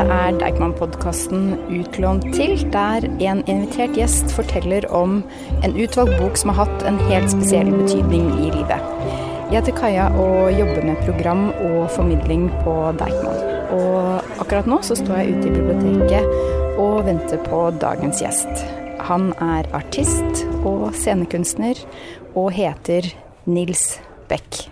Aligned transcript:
Dette 0.00 0.14
er 0.16 0.36
Deichman-podkasten 0.40 1.58
Utlånt 1.68 2.22
til, 2.32 2.54
der 2.72 3.04
en 3.20 3.42
invitert 3.44 3.92
gjest 3.98 4.30
forteller 4.32 4.86
om 4.96 5.18
en 5.60 5.74
utvalgt 5.76 6.14
bok 6.16 6.38
som 6.40 6.54
har 6.54 6.62
hatt 6.62 6.84
en 6.88 6.96
helt 7.10 7.28
spesiell 7.28 7.68
betydning 7.74 8.30
i 8.38 8.48
livet. 8.54 8.86
Jeg 9.50 9.58
heter 9.58 9.76
Kaja 9.76 10.06
og 10.16 10.54
jobber 10.56 10.86
med 10.88 11.02
program 11.04 11.42
og 11.52 11.90
formidling 11.92 12.46
på 12.62 12.76
Deichman. 12.96 13.42
Og 13.76 14.40
akkurat 14.40 14.70
nå 14.72 14.78
så 14.88 14.96
står 14.96 15.20
jeg 15.20 15.34
ute 15.34 15.50
i 15.50 15.52
biblioteket 15.58 16.80
og 16.80 17.04
venter 17.10 17.44
på 17.44 17.60
dagens 17.84 18.22
gjest. 18.24 18.64
Han 19.10 19.34
er 19.36 19.68
artist 19.76 20.46
og 20.64 20.94
scenekunstner 20.96 21.84
og 22.32 22.54
heter 22.56 23.12
Nils 23.44 24.00
Beck. 24.32 24.64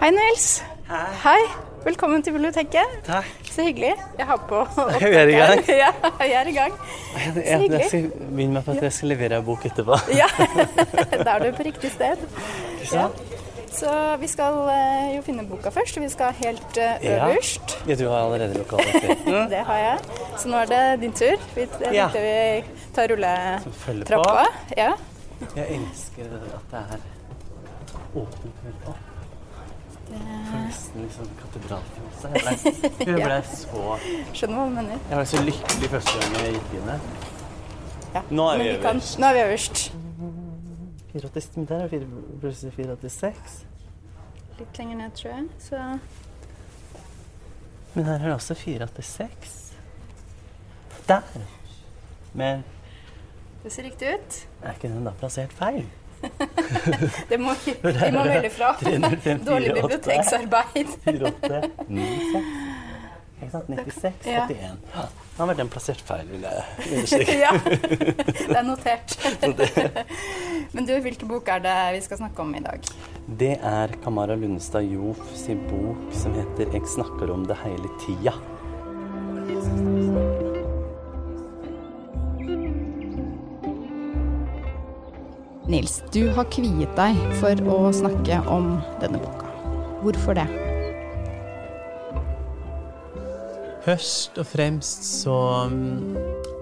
Hei, 0.00 0.14
Nils. 0.16 0.48
Hei. 0.88 1.04
Hei. 1.28 1.63
Velkommen 1.84 2.22
til 2.24 2.32
biblioteket. 2.32 2.92
Takk. 3.04 3.26
Så 3.52 3.64
hyggelig. 3.66 3.90
Jeg 4.18 4.26
har 4.26 4.38
på 4.48 4.62
Vi 5.02 5.10
er 5.10 5.28
i 5.28 5.36
gang. 5.36 5.60
Ja, 5.82 5.90
jeg 6.24 6.32
er 6.40 6.48
i 6.48 6.54
gang. 6.56 6.72
Så 6.78 7.58
hyggelig. 7.60 7.80
jeg 7.80 7.88
skal 7.90 8.06
begynne 8.30 8.54
med 8.56 8.64
på 8.64 8.72
at 8.72 8.82
jeg 8.86 8.92
skal 8.96 9.12
levere 9.12 9.38
en 9.42 9.44
bok 9.44 9.66
etterpå. 9.68 9.98
Ja, 10.20 10.28
da 11.24 11.34
er 11.34 11.44
du 11.44 11.50
på 11.58 11.66
riktig 11.68 11.90
sted. 11.92 12.24
Ja. 12.92 13.06
Så 13.74 13.90
vi 14.22 14.28
skal 14.30 14.56
eh, 14.70 15.08
jo 15.16 15.22
finne 15.26 15.42
boka 15.50 15.72
først, 15.74 15.96
og 15.98 16.04
vi 16.06 16.08
skal 16.12 16.32
helt 16.38 16.78
eh, 16.78 17.04
øverst. 17.10 17.74
Ja, 17.90 17.96
du 17.98 18.04
har 18.08 18.20
allerede 18.28 18.54
lokaliteten. 18.62 19.38
Det 19.50 19.62
har 19.66 19.80
jeg. 19.82 20.20
Så 20.38 20.48
nå 20.52 20.60
er 20.62 20.70
det 20.70 20.82
din 21.02 21.12
tur. 21.12 21.42
Vi, 21.56 21.66
Ja. 21.92 22.06
vi 22.14 22.62
tar 22.94 23.10
rulletrappa. 23.10 24.46
Ja. 24.78 24.92
Jeg 25.58 25.80
elsker 25.80 26.30
at 26.38 26.70
det 26.70 26.84
er 26.94 27.02
åpent. 28.14 28.94
Det 30.08 30.20
nesten 30.64 31.02
liksom 31.02 31.28
katedralfølelse. 31.40 32.28
Jeg 32.34 32.42
ble, 32.44 33.12
jeg 33.12 33.24
ble 33.24 33.38
så 33.48 33.98
Skjønner 34.36 34.58
hva 34.58 34.64
du 34.68 34.74
mener. 34.76 34.98
Jeg 35.10 35.18
ble 35.18 35.26
så 35.30 35.42
lykkelig 35.44 35.90
første 35.94 36.14
gang 36.20 36.36
jeg 36.40 36.54
gikk 36.58 36.74
inn 36.78 36.90
her. 36.92 37.06
Ja. 38.14 38.22
Nå 38.30 38.48
er 38.52 38.58
vi 38.62 38.66
kan- 38.82 39.00
øverst. 39.00 39.18
Nå 39.18 39.26
er 39.30 39.34
vi 39.38 39.42
øverst. 39.48 39.82
480, 41.14 41.48
men 41.56 41.66
der 41.70 41.84
er 41.84 41.88
plutselig 42.42 42.72
486. 42.76 43.56
Litt 44.58 44.78
lenger 44.78 44.96
ned, 45.02 45.10
tror 45.18 45.30
jeg. 45.30 45.44
Så 45.58 45.82
Men 47.94 48.04
her 48.04 48.14
er 48.14 48.24
det 48.28 48.34
også 48.34 48.54
486. 48.54 49.60
Der! 51.08 51.22
Men 52.34 52.64
det 53.62 53.72
ser 53.72 53.82
riktig 53.86 54.08
ut. 54.14 54.40
er 54.62 54.72
ikke 54.74 54.88
den 54.90 55.04
da 55.06 55.12
plassert 55.18 55.52
feil? 55.54 55.84
Det 57.30 57.38
må 57.40 57.52
vi, 57.64 57.74
vi 57.82 58.10
må 58.14 58.24
melde 58.24 58.50
fra. 58.50 58.72
354, 58.80 59.44
Dårlig 59.46 59.70
8. 59.72 59.82
biblioteksarbeid. 59.82 60.94
48, 61.06 61.60
96. 61.88 62.44
Ikke 63.42 63.50
sant? 63.52 63.68
96, 63.68 64.26
Ja. 64.30 64.46
81. 64.48 64.78
Ja, 64.94 65.04
Da 65.36 65.46
vært 65.50 65.58
den 65.58 65.68
plassert 65.72 66.00
feil, 66.06 66.28
vil 66.30 66.44
jeg 66.46 66.54
understreke. 66.94 67.34
Ja, 67.40 67.50
det 67.58 68.56
er 68.56 68.62
notert. 68.62 69.16
Men 70.72 70.86
du, 70.88 70.94
hvilken 71.04 71.28
bok 71.28 71.48
er 71.50 71.58
det 71.64 71.74
vi 71.96 72.00
skal 72.06 72.22
snakke 72.22 72.42
om 72.46 72.54
i 72.54 72.62
dag? 72.64 72.80
Det 73.40 73.56
er 73.58 73.94
Kamara 74.04 74.36
Lundestad 74.38 74.86
Jof 74.86 75.20
sin 75.36 75.60
bok 75.68 76.12
som 76.14 76.34
heter 76.38 76.70
'Jeg 76.72 76.86
snakker 76.96 77.32
om 77.34 77.44
det 77.50 77.56
hele 77.64 77.88
tida'. 78.04 78.38
Nils, 85.64 86.02
du 86.12 86.26
har 86.36 86.44
kviet 86.52 86.90
deg 86.92 87.20
for 87.40 87.60
å 87.72 87.76
snakke 87.96 88.36
om 88.52 88.74
denne 89.00 89.16
boka. 89.16 89.48
Hvorfor 90.02 90.36
det? 90.36 90.44
Først 93.86 94.36
og 94.42 94.44
fremst 94.50 95.06
så 95.22 95.36
mm, 95.72 96.18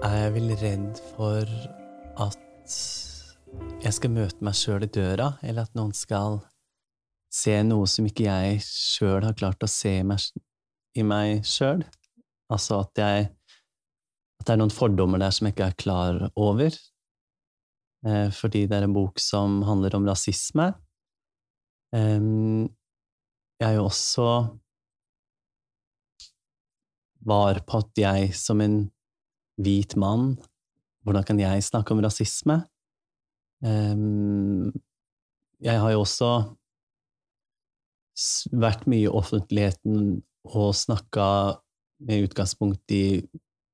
er 0.07 0.15
jeg 0.21 0.31
vel 0.37 0.53
redd 0.61 1.01
for 1.17 1.51
at 2.23 2.77
jeg 3.83 3.97
skal 3.97 4.15
møte 4.15 4.39
meg 4.47 4.55
sjøl 4.55 4.87
i 4.87 4.91
døra, 4.95 5.33
eller 5.43 5.67
at 5.67 5.75
noen 5.75 5.91
skal 5.95 6.39
se 7.27 7.57
noe 7.67 7.89
som 7.91 8.07
ikke 8.07 8.29
jeg 8.29 8.63
sjøl 8.63 9.27
har 9.27 9.35
klart 9.35 9.67
å 9.67 9.71
se 9.71 9.97
i 9.99 11.03
meg, 11.03 11.43
sjøl. 11.43 11.83
Altså 12.47 12.85
at 12.85 13.03
jeg 13.03 13.29
At 14.39 14.47
det 14.47 14.55
er 14.55 14.59
noen 14.59 14.75
fordommer 14.75 15.19
der 15.19 15.31
som 15.31 15.47
jeg 15.47 15.57
ikke 15.57 15.69
er 15.71 15.79
klar 15.79 16.17
over. 16.35 16.75
Eh, 18.03 18.29
fordi 18.35 18.65
det 18.67 18.77
er 18.77 18.87
en 18.87 18.95
bok 18.95 19.19
som 19.21 19.61
handler 19.67 19.95
om 19.97 20.07
rasisme. 20.07 20.73
Jeg 21.93 23.67
er 23.67 23.75
jo 23.77 23.83
også 23.85 24.27
var 27.21 27.59
på 27.69 27.83
at 27.83 28.01
jeg 28.01 28.31
som 28.33 28.61
en 28.65 28.89
hvit 29.61 29.93
mann 29.95 30.33
Hvordan 31.05 31.23
kan 31.27 31.39
jeg 31.39 31.63
snakke 31.63 31.93
om 31.93 32.01
rasisme? 32.01 32.55
Jeg 35.61 35.81
har 35.83 35.91
jo 35.91 35.99
også 36.01 36.29
vært 38.55 38.87
mye 38.87 39.05
i 39.05 39.11
offentligheten 39.11 40.23
og 40.47 40.71
snakka 40.79 41.27
med 42.07 42.29
utgangspunkt 42.29 42.91
i 42.95 43.19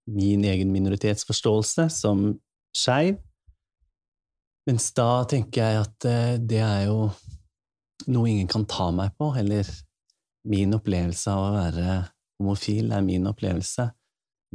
min 0.10 0.46
egen 0.46 0.74
minoritetsforståelse 0.74 1.90
som 1.94 2.40
skeiv. 2.76 3.18
Mens 4.70 4.92
da 4.94 5.24
tenker 5.26 5.64
jeg 5.64 5.82
at 5.82 6.06
eh, 6.06 6.36
det 6.38 6.60
er 6.62 6.84
jo 6.86 7.08
noe 8.14 8.30
ingen 8.30 8.50
kan 8.50 8.68
ta 8.70 8.92
meg 8.94 9.16
på, 9.18 9.32
eller 9.40 9.66
min 10.50 10.76
opplevelse 10.78 11.32
av 11.34 11.46
å 11.48 11.54
være 11.56 11.94
homofil 12.38 12.92
er 12.94 13.02
min 13.02 13.26
opplevelse, 13.32 13.88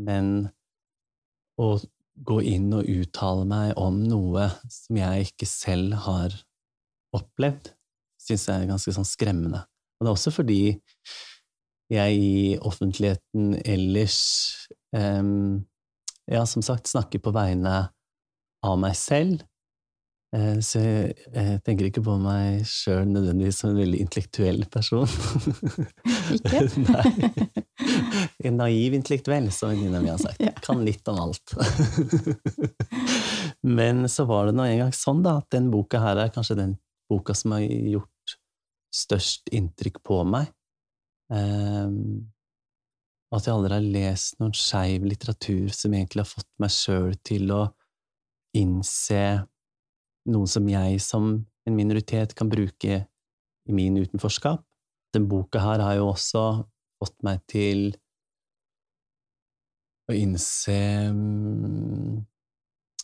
men 0.07 0.29
å 1.59 1.67
gå 2.15 2.37
inn 2.47 2.69
og 2.79 2.87
uttale 2.87 3.43
meg 3.51 3.73
om 3.81 3.99
noe 4.07 4.47
som 4.71 5.01
jeg 5.01 5.33
ikke 5.33 5.49
selv 5.51 5.97
har 6.05 6.37
opplevd, 7.19 7.73
syns 8.23 8.47
jeg 8.47 8.63
er 8.63 8.71
ganske 8.71 8.95
sånn 8.95 9.09
skremmende. 9.09 9.65
Og 9.99 10.07
det 10.07 10.13
er 10.13 10.15
også 10.15 10.35
fordi 10.37 10.61
jeg 11.91 12.21
i 12.23 12.37
offentligheten 12.63 13.59
ellers 13.67 14.21
um, 14.95 15.67
ja, 16.31 16.47
som 16.47 16.63
sagt, 16.63 16.87
snakker 16.87 17.19
på 17.19 17.35
vegne 17.35 17.75
av 18.65 18.79
meg 18.79 18.95
selv. 18.99 19.43
Eh, 20.35 20.59
Så 20.65 20.81
jeg, 20.83 21.15
jeg 21.35 21.61
tenker 21.67 21.89
ikke 21.89 22.03
på 22.05 22.17
meg 22.19 22.65
sjøl 22.67 23.07
nødvendigvis 23.11 23.61
som 23.63 23.71
en 23.71 23.81
veldig 23.83 24.01
intellektuell 24.03 24.65
person. 24.73 25.09
Ikke? 26.37 26.63
Nei. 26.89 27.09
En 28.45 28.59
naiv 28.59 28.97
intellektuell, 28.99 29.51
som 29.55 29.71
venninna 29.71 30.01
mi 30.03 30.11
har 30.11 30.21
sagt. 30.23 30.43
Ja. 30.43 30.53
Kan 30.65 30.83
litt 30.87 31.07
om 31.11 31.21
alt. 31.23 31.55
Men 33.79 34.09
så 34.11 34.27
var 34.29 34.49
det 34.49 34.57
nå 34.59 34.67
en 34.67 34.83
gang 34.85 34.95
sånn, 34.97 35.23
da, 35.25 35.39
at 35.43 35.49
den 35.55 35.71
boka 35.73 36.03
her 36.03 36.17
er 36.25 36.35
kanskje 36.35 36.59
den 36.59 36.77
boka 37.11 37.35
som 37.37 37.55
har 37.57 37.65
gjort 37.65 38.37
størst 38.95 39.51
inntrykk 39.55 39.99
på 40.07 40.21
meg. 40.29 40.51
Og 43.35 43.39
at 43.39 43.49
jeg 43.49 43.55
aldri 43.57 43.75
har 43.75 43.89
lest 43.97 44.39
noen 44.39 44.55
skeiv 44.55 45.05
litteratur 45.09 45.73
som 45.75 45.97
egentlig 45.97 46.23
har 46.23 46.31
fått 46.31 46.51
meg 46.63 46.71
sjøl 46.73 47.17
til 47.27 47.51
å 47.51 47.63
innse 48.55 49.23
noe 50.31 50.49
som 50.51 50.69
jeg 50.69 51.01
som 51.05 51.35
en 51.65 51.77
minoritet 51.77 52.35
kan 52.37 52.51
bruke 52.53 53.01
i 53.65 53.73
min 53.75 53.97
utenforskap. 53.97 54.63
Den 55.15 55.29
boka 55.31 55.61
her 55.63 55.83
har 55.85 55.99
jo 55.99 56.11
også 56.11 56.45
fått 57.01 57.17
meg 57.27 57.43
til 57.51 57.93
å 60.11 60.17
innse 60.17 60.77
mm, 61.15 62.21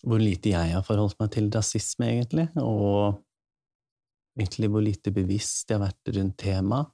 hvor 0.04 0.20
lite 0.20 0.52
jeg 0.52 0.74
har 0.74 0.84
forholdt 0.84 1.18
meg 1.20 1.32
til 1.34 1.48
rasisme, 1.52 2.08
egentlig, 2.08 2.46
og 2.60 3.20
egentlig 4.38 4.70
hvor 4.72 4.84
lite 4.84 5.12
bevisst 5.14 5.70
jeg 5.70 5.78
har 5.78 5.88
vært 5.88 6.12
rundt 6.16 6.38
temaet. 6.40 6.92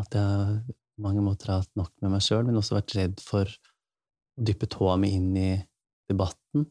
At 0.00 0.16
jeg 0.16 0.76
på 0.96 1.04
mange 1.04 1.24
måter 1.24 1.52
har 1.52 1.62
hatt 1.62 1.72
nok 1.78 1.92
med 2.02 2.14
meg 2.14 2.24
sjøl, 2.24 2.44
men 2.48 2.58
også 2.60 2.78
vært 2.78 2.96
redd 2.96 3.20
for 3.24 3.48
å 3.48 4.44
dyppe 4.48 4.68
tåa 4.72 4.96
mi 5.00 5.12
inn 5.16 5.32
i 5.36 5.50
debatten. 6.10 6.66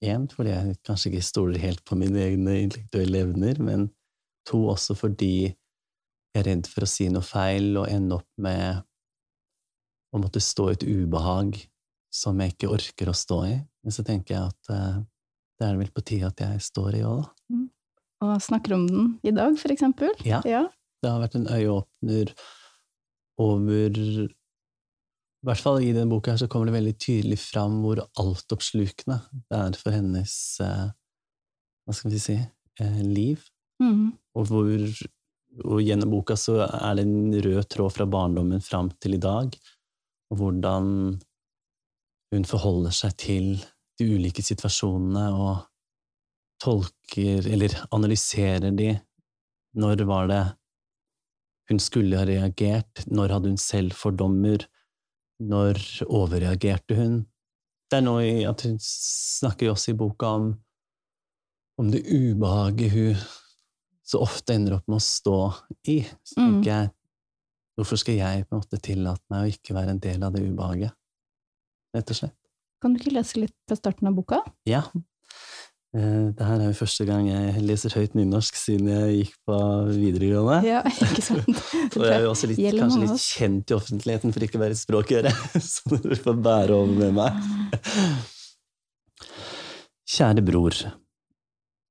Én, 0.00 0.28
fordi 0.32 0.52
jeg 0.54 0.76
kanskje 0.86 1.10
ikke 1.10 1.26
stoler 1.26 1.60
helt 1.60 1.82
på 1.84 1.96
mine 2.00 2.22
egne 2.24 2.56
intellektuelle 2.62 3.24
evner, 3.26 3.58
men 3.60 3.88
to, 4.48 4.62
også 4.72 4.96
fordi 4.96 5.50
jeg 5.50 6.40
er 6.40 6.46
redd 6.46 6.70
for 6.70 6.86
å 6.86 6.88
si 6.88 7.08
noe 7.12 7.26
feil 7.26 7.74
og 7.76 7.90
ende 7.90 8.16
opp 8.16 8.28
med 8.40 8.80
å 10.14 10.20
måtte 10.22 10.42
stå 10.42 10.70
i 10.70 10.76
et 10.78 10.86
ubehag 10.86 11.58
som 12.10 12.40
jeg 12.40 12.54
ikke 12.54 12.70
orker 12.72 13.10
å 13.10 13.16
stå 13.16 13.42
i. 13.50 13.54
Men 13.84 13.94
så 13.94 14.04
tenker 14.06 14.36
jeg 14.36 14.48
at 14.48 14.72
uh, 14.72 15.02
det 15.60 15.68
er 15.68 15.78
vel 15.78 15.92
på 15.94 16.04
tide 16.06 16.30
at 16.30 16.40
jeg 16.42 16.64
står 16.64 16.96
i 17.00 17.04
òg, 17.06 17.26
da. 17.26 17.66
Og 18.20 18.34
snakker 18.44 18.74
om 18.76 18.82
den 18.88 19.06
i 19.24 19.32
dag, 19.32 19.54
for 19.56 19.72
eksempel? 19.72 20.12
Ja. 20.28 20.42
Ja. 20.44 20.66
Det 21.00 21.08
har 21.08 21.22
vært 21.22 21.38
en 21.38 21.46
øyeåpner 21.48 22.32
over 23.40 23.94
I 25.40 25.48
hvert 25.48 25.62
fall 25.64 25.80
i 25.80 25.92
denne 25.94 26.10
boka 26.10 26.34
her 26.34 26.40
så 26.42 26.48
kommer 26.52 26.68
det 26.68 26.76
veldig 26.76 26.96
tydelig 27.00 27.38
fram 27.40 27.78
hvor 27.84 28.02
altoppslukende 28.20 29.16
det 29.48 29.60
er 29.60 29.78
for 29.80 29.96
hennes 29.96 30.34
eh, 30.60 30.90
Hva 31.86 31.96
skal 31.96 32.12
vi 32.12 32.20
si 32.20 32.36
eh, 32.36 33.00
liv. 33.06 33.46
Mm. 33.80 34.10
Og 34.36 34.50
hvor 34.50 34.84
og 35.66 35.80
gjennom 35.82 36.12
boka 36.12 36.36
så 36.38 36.60
er 36.62 36.98
det 36.98 37.04
en 37.06 37.34
rød 37.42 37.64
tråd 37.72 37.94
fra 37.96 38.06
barndommen 38.06 38.62
fram 38.62 38.90
til 39.02 39.16
i 39.16 39.22
dag, 39.22 39.56
og 40.30 40.38
hvordan 40.38 40.86
hun 42.30 42.46
forholder 42.46 42.94
seg 42.94 43.16
til 43.18 43.48
de 43.98 44.06
ulike 44.14 44.44
situasjonene 44.46 45.24
og 45.34 45.64
tolker 46.62 47.48
eller 47.50 47.74
analyserer 47.90 48.70
de. 48.76 48.92
Når 49.80 50.04
var 50.06 50.30
det 50.30 50.42
hun 51.70 51.82
skulle 51.82 52.18
ha 52.18 52.26
reagert? 52.26 53.04
Når 53.10 53.34
hadde 53.34 53.52
hun 53.52 53.60
selv 53.60 53.96
fordommer? 53.98 54.62
Når 55.40 55.78
overreagerte 56.10 56.96
hun? 56.98 57.20
Det 57.90 57.98
er 57.98 58.04
noe 58.06 58.22
i 58.26 58.42
at 58.46 58.62
hun 58.66 58.76
snakker 58.84 59.66
jo 59.70 59.72
også 59.74 59.94
i 59.94 59.98
boka 59.98 60.28
om, 60.36 60.50
om 61.80 61.88
det 61.90 62.02
ubehaget 62.06 62.92
hun 62.92 63.22
så 64.10 64.20
ofte 64.22 64.54
ender 64.54 64.76
opp 64.76 64.86
med 64.90 64.98
å 64.98 65.04
stå 65.04 65.36
i. 65.88 66.00
Så 66.26 66.36
Mm. 66.36 66.46
tenker 66.60 66.70
jeg, 66.70 66.90
hvorfor 67.78 67.96
skal 67.98 68.14
jeg 68.18 68.46
på 68.48 68.54
en 68.56 68.60
måte 68.60 68.80
tillate 68.82 69.22
meg 69.30 69.42
å 69.46 69.52
ikke 69.54 69.74
være 69.74 69.90
en 69.94 69.98
del 70.02 70.22
av 70.26 70.32
det 70.34 70.42
ubehaget? 70.44 70.92
Rett 71.94 72.10
og 72.10 72.16
slett. 72.16 72.36
Kan 72.82 72.92
du 72.94 73.00
ikke 73.00 73.12
lese 73.14 73.36
litt 73.40 73.54
fra 73.68 73.76
starten 73.76 74.08
av 74.08 74.14
boka? 74.14 74.42
Ja. 74.66 74.82
Eh, 75.96 76.30
Det 76.36 76.46
her 76.46 76.60
er 76.60 76.68
jo 76.68 76.76
første 76.78 77.04
gang 77.08 77.26
jeg 77.26 77.62
leser 77.66 77.94
høyt 77.98 78.14
nynorsk 78.14 78.54
siden 78.54 78.90
jeg 78.92 79.16
gikk 79.16 79.34
på 79.48 79.56
videregående. 79.90 80.60
Ja, 80.68 80.82
ikke 80.86 81.24
sant? 81.24 81.50
Og 81.98 82.04
jeg 82.04 82.14
er 82.14 82.26
jo 82.26 82.30
også 82.30 82.50
litt, 82.50 82.62
kanskje 82.78 83.02
litt 83.02 83.24
kjent 83.24 83.72
i 83.72 83.76
offentligheten 83.76 84.34
for 84.34 84.46
ikke 84.46 84.60
å 84.60 84.62
være 84.62 84.76
et 84.78 84.82
språkøre, 84.82 85.34
så 85.72 85.98
du 85.98 86.14
får 86.14 86.38
bære 86.46 86.78
over 86.78 86.94
med 86.94 87.18
meg. 87.18 87.42
Kjære 90.10 90.46
bror. 90.46 90.78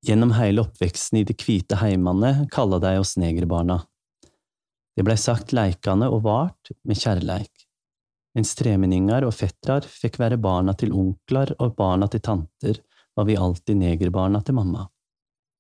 Gjennom 0.08 0.32
hele 0.38 0.64
oppveksten 0.64 1.20
i 1.20 1.26
de 1.28 1.36
hvite 1.36 1.76
heimene 1.82 2.46
kalla 2.54 2.80
de 2.80 2.96
oss 3.02 3.18
negerbarna. 3.20 3.82
Det 4.96 5.04
blei 5.08 5.16
sagt 5.20 5.52
leikande 5.56 6.08
og 6.12 6.24
vart 6.24 6.72
med 6.88 7.00
kjærleik. 7.00 7.52
Mens 8.36 8.54
tremenningar 8.56 9.26
og 9.28 9.34
fettrar 9.36 9.84
fikk 9.84 10.20
være 10.22 10.40
barna 10.40 10.76
til 10.78 10.94
onklar 10.96 11.52
og 11.60 11.76
barna 11.76 12.08
til 12.12 12.24
tanter, 12.24 12.80
var 13.20 13.26
vi 13.28 13.36
alltid 13.36 13.76
negerbarna 13.76 14.40
til 14.48 14.56
mamma. 14.56 14.86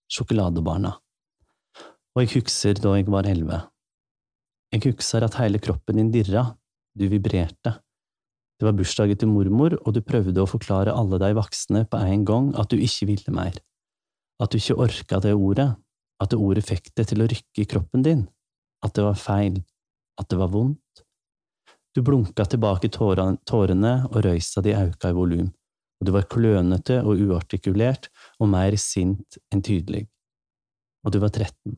Sjokoladebarna. 0.07 0.93
Og 2.15 2.21
jeg 2.23 2.31
husker 2.37 2.79
da 2.79 2.93
jeg 2.95 3.09
var 3.11 3.27
elleve. 3.27 3.57
Jeg 4.71 4.85
husker 4.85 5.25
at 5.27 5.35
hele 5.41 5.59
kroppen 5.59 5.99
din 5.99 6.11
dirra, 6.13 6.45
du 6.95 7.09
vibrerte. 7.11 7.73
Det 8.59 8.67
var 8.67 8.77
bursdagen 8.79 9.19
til 9.19 9.31
mormor, 9.33 9.75
og 9.83 9.91
du 9.91 9.99
prøvde 9.99 10.39
å 10.39 10.47
forklare 10.47 10.95
alle 10.95 11.19
de 11.19 11.33
voksne 11.35 11.83
på 11.91 11.99
en 11.99 12.23
gang 12.31 12.49
at 12.55 12.71
du 12.71 12.79
ikke 12.79 13.09
ville 13.11 13.35
mer, 13.35 13.59
at 14.39 14.55
du 14.55 14.59
ikke 14.61 14.79
orka 14.79 15.19
det 15.27 15.35
ordet, 15.35 15.69
at 16.23 16.31
det 16.31 16.39
ordet 16.39 16.63
fikk 16.67 16.93
det 16.95 17.09
til 17.11 17.25
å 17.25 17.27
rykke 17.27 17.63
i 17.65 17.69
kroppen 17.75 18.07
din, 18.07 18.25
at 18.87 18.95
det 18.95 19.03
var 19.03 19.19
feil, 19.19 19.59
at 20.15 20.31
det 20.31 20.39
var 20.39 20.55
vondt. 20.55 21.03
Du 21.91 22.05
blunka 22.07 22.47
tilbake 22.47 22.87
tårene, 22.87 23.95
og 24.07 24.21
røysa 24.23 24.63
di 24.63 24.79
auka 24.79 25.11
i 25.11 25.19
volum, 25.19 25.51
og 25.99 26.07
du 26.07 26.13
var 26.15 26.27
klønete 26.31 27.01
og 27.03 27.19
uartikulert 27.19 28.07
og 28.39 28.51
mer 28.53 28.75
sint 28.79 29.39
enn 29.51 29.63
tydelig. 29.65 30.05
Og 31.05 31.13
du 31.15 31.19
var 31.23 31.31
13. 31.31 31.75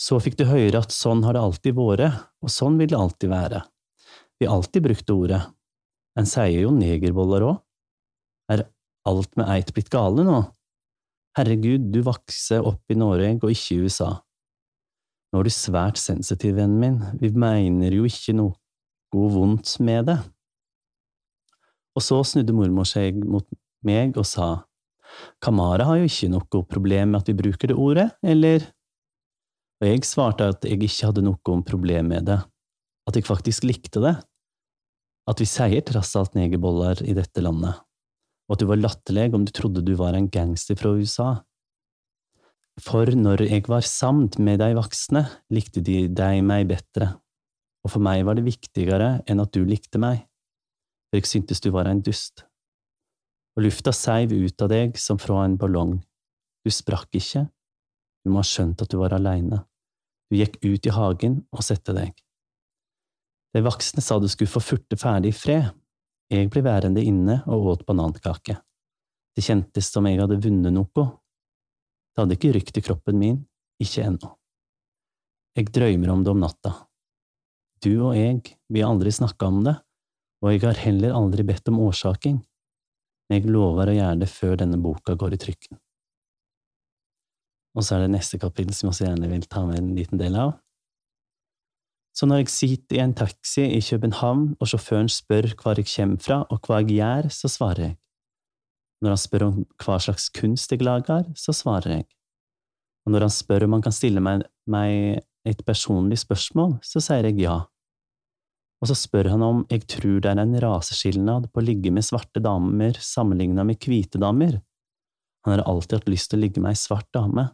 Så 0.00 0.18
fikk 0.22 0.38
du 0.40 0.46
høre 0.48 0.80
at 0.80 0.94
sånn 0.94 1.22
har 1.26 1.36
det 1.36 1.42
alltid 1.44 1.76
vært, 1.76 2.22
og 2.40 2.52
sånn 2.52 2.78
vil 2.80 2.90
det 2.90 2.98
alltid 2.98 3.30
være. 3.30 3.62
Vi 4.40 4.48
alltid 4.48 4.86
brukt 4.86 5.12
ordet. 5.12 5.42
En 6.18 6.26
sier 6.26 6.64
jo 6.64 6.72
negerboller 6.74 7.44
òg. 7.46 7.60
Er 8.50 8.64
alt 9.06 9.36
med 9.38 9.50
eit 9.52 9.70
blitt 9.76 9.92
gale 9.92 10.24
nå? 10.26 10.40
Herregud, 11.38 11.92
du 11.92 12.00
vokser 12.02 12.64
opp 12.66 12.90
i 12.90 12.98
Norge 12.98 13.36
og 13.38 13.52
ikke 13.52 13.76
i 13.76 13.84
USA. 13.86 14.10
Nå 15.30 15.40
er 15.40 15.46
du 15.46 15.54
svært 15.54 16.00
sensitiv, 16.00 16.56
vennen 16.56 16.80
min, 16.80 16.96
vi 17.20 17.30
mener 17.30 17.94
jo 17.94 18.08
ikke 18.08 18.34
noe 18.34 18.56
vondt 19.12 19.76
med 19.84 20.08
det. 20.10 20.16
Og 21.98 22.04
så 22.04 22.20
snudde 22.26 22.54
mormor 22.54 22.86
seg 22.88 23.18
mot 23.26 23.46
meg 23.86 24.18
og 24.20 24.26
sa, 24.28 24.50
Kamara 25.42 25.88
har 25.88 25.98
jo 25.98 26.08
ikke 26.08 26.30
noe 26.30 26.64
problem 26.70 27.12
med 27.12 27.22
at 27.22 27.30
vi 27.30 27.38
bruker 27.38 27.70
det 27.70 27.76
ordet, 27.78 28.06
eller? 28.22 28.64
Og 29.80 29.88
jeg 29.88 30.06
svarte 30.06 30.50
at 30.52 30.66
jeg 30.68 30.78
ikke 30.78 31.08
hadde 31.08 31.24
noe 31.24 31.60
problem 31.66 32.12
med 32.12 32.28
det, 32.30 32.38
at 33.08 33.16
jeg 33.16 33.26
faktisk 33.26 33.66
likte 33.66 34.02
det, 34.04 34.14
at 35.30 35.40
vi 35.40 35.46
sier 35.48 35.84
trass 35.86 36.14
alt 36.18 36.36
negerboller 36.38 37.02
i 37.06 37.14
dette 37.16 37.42
landet, 37.42 37.80
og 38.48 38.56
at 38.56 38.62
du 38.62 38.68
var 38.70 38.80
latterlig 38.80 39.30
om 39.34 39.46
du 39.46 39.52
trodde 39.54 39.84
du 39.86 39.94
var 39.98 40.16
en 40.16 40.30
gangster 40.30 40.78
fra 40.78 40.92
USA. 40.94 41.30
For 42.80 43.10
når 43.12 43.44
jeg 43.48 43.66
var 43.68 43.84
samt 43.84 44.38
med 44.40 44.60
de 44.62 44.72
voksne, 44.78 45.26
likte 45.52 45.82
de 45.84 46.06
deg 46.08 46.40
meg 46.46 46.70
bedre, 46.70 47.14
og 47.84 47.94
for 47.94 48.04
meg 48.04 48.24
var 48.28 48.38
det 48.38 48.46
viktigere 48.46 49.18
enn 49.28 49.42
at 49.42 49.52
du 49.56 49.64
likte 49.66 50.00
meg, 50.00 50.24
for 51.10 51.18
jeg 51.18 51.26
syntes 51.26 51.60
du 51.60 51.72
var 51.74 51.90
en 51.90 52.02
dust. 52.06 52.44
Og 53.58 53.66
lufta 53.66 53.92
seiv 53.92 54.30
ut 54.30 54.62
av 54.62 54.70
deg 54.70 54.98
som 54.98 55.18
fra 55.18 55.42
en 55.44 55.58
ballong, 55.58 55.98
du 56.62 56.70
sprakk 56.70 57.18
ikke, 57.18 57.48
du 58.22 58.30
må 58.30 58.44
ha 58.44 58.46
skjønt 58.46 58.82
at 58.84 58.92
du 58.92 59.00
var 59.00 59.16
aleine, 59.16 59.64
du 60.30 60.38
gikk 60.38 60.60
ut 60.62 60.86
i 60.86 60.94
hagen 60.94 61.40
og 61.50 61.64
sette 61.66 61.94
deg. 61.96 62.14
De 63.50 63.62
voksne 63.66 64.04
sa 64.04 64.20
du 64.22 64.28
skulle 64.30 64.52
få 64.52 64.62
furte 64.62 64.98
ferdig 65.00 65.32
i 65.32 65.36
fred, 65.36 65.70
jeg 66.30 66.46
ble 66.52 66.62
værende 66.62 67.02
inne 67.02 67.40
og 67.50 67.72
åt 67.72 67.86
banankake. 67.88 68.54
Det 69.34 69.42
kjentes 69.42 69.88
som 69.90 70.06
jeg 70.06 70.20
hadde 70.20 70.38
vunnet 70.42 70.74
noe. 70.74 71.06
Det 72.14 72.22
hadde 72.22 72.36
ikke 72.36 72.52
rykt 72.54 72.78
i 72.78 72.84
kroppen 72.86 73.18
min, 73.18 73.40
ikke 73.82 74.04
ennå. 74.06 74.30
Jeg 75.58 75.72
drømmer 75.74 76.12
om 76.14 76.22
det 76.22 76.30
om 76.30 76.42
natta. 76.44 76.74
Du 77.82 77.90
og 77.96 78.14
jeg, 78.14 78.44
vi 78.70 78.82
har 78.82 78.92
aldri 78.92 79.10
snakka 79.10 79.48
om 79.50 79.64
det, 79.66 79.74
og 80.40 80.54
jeg 80.54 80.64
har 80.64 80.80
heller 80.80 81.16
aldri 81.16 81.44
bedt 81.46 81.68
om 81.68 81.80
årsaken, 81.84 82.40
men 83.28 83.38
jeg 83.38 83.52
lover 83.52 83.92
å 83.92 83.96
gjøre 83.96 84.20
det 84.22 84.30
før 84.32 84.56
denne 84.62 84.80
boka 84.80 85.14
går 85.18 85.36
i 85.36 85.40
trykken. 85.40 85.78
Og 87.76 87.86
så 87.86 87.96
er 87.96 88.06
det 88.06 88.14
neste 88.16 88.40
kapittel 88.42 88.74
som 88.74 88.88
jeg 88.88 88.94
også 88.94 89.06
gjerne 89.06 89.30
vil 89.30 89.46
ta 89.46 89.62
med 89.68 89.78
en 89.78 89.92
liten 89.94 90.18
del 90.18 90.38
av. 90.40 90.56
Så 92.16 92.26
når 92.26 92.42
jeg 92.42 92.52
sitter 92.52 92.98
i 92.98 93.02
en 93.04 93.14
taxi 93.14 93.68
i 93.76 93.80
København 93.84 94.56
og 94.58 94.70
sjåføren 94.72 95.08
spør 95.12 95.52
hvor 95.60 95.78
jeg 95.78 95.86
kommer 95.92 96.18
fra 96.24 96.40
og 96.50 96.66
hva 96.66 96.80
jeg 96.80 96.96
gjør, 96.98 97.28
så 97.30 97.48
svarer 97.52 97.84
jeg. 97.84 97.96
Når 99.00 99.14
han 99.14 99.20
spør 99.22 99.44
om 99.46 99.60
hva 99.80 99.98
slags 100.02 100.26
kunst 100.36 100.74
jeg 100.74 100.82
lager, 100.84 101.28
så 101.38 101.54
svarer 101.56 102.00
jeg. 102.00 102.08
Og 103.06 103.14
når 103.14 103.28
han 103.28 103.32
spør 103.32 103.64
om 103.64 103.78
han 103.78 103.84
kan 103.86 103.94
stille 103.94 104.20
meg 104.20 105.22
et 105.48 105.62
personlig 105.64 106.18
spørsmål, 106.20 106.76
så 106.84 107.00
sier 107.00 107.30
jeg 107.30 107.40
ja. 107.40 107.62
Og 108.80 108.88
så 108.88 108.96
spør 108.96 109.28
han 109.34 109.42
om 109.44 109.62
jeg 109.68 109.84
tror 109.92 110.22
det 110.24 110.30
er 110.30 110.40
en 110.40 110.56
raseskilnad 110.64 111.50
på 111.52 111.60
å 111.60 111.64
ligge 111.64 111.92
med 111.92 112.06
svarte 112.06 112.40
damer 112.40 112.96
sammenlignet 113.04 113.68
med 113.68 113.80
hvite 113.84 114.20
damer. 114.20 114.60
Han 115.44 115.56
har 115.56 115.64
alltid 115.68 115.98
hatt 115.98 116.12
lyst 116.12 116.30
til 116.32 116.40
å 116.40 116.44
ligge 116.44 116.62
med 116.62 116.72
ei 116.72 116.80
svart 116.80 117.08
dame, 117.16 117.50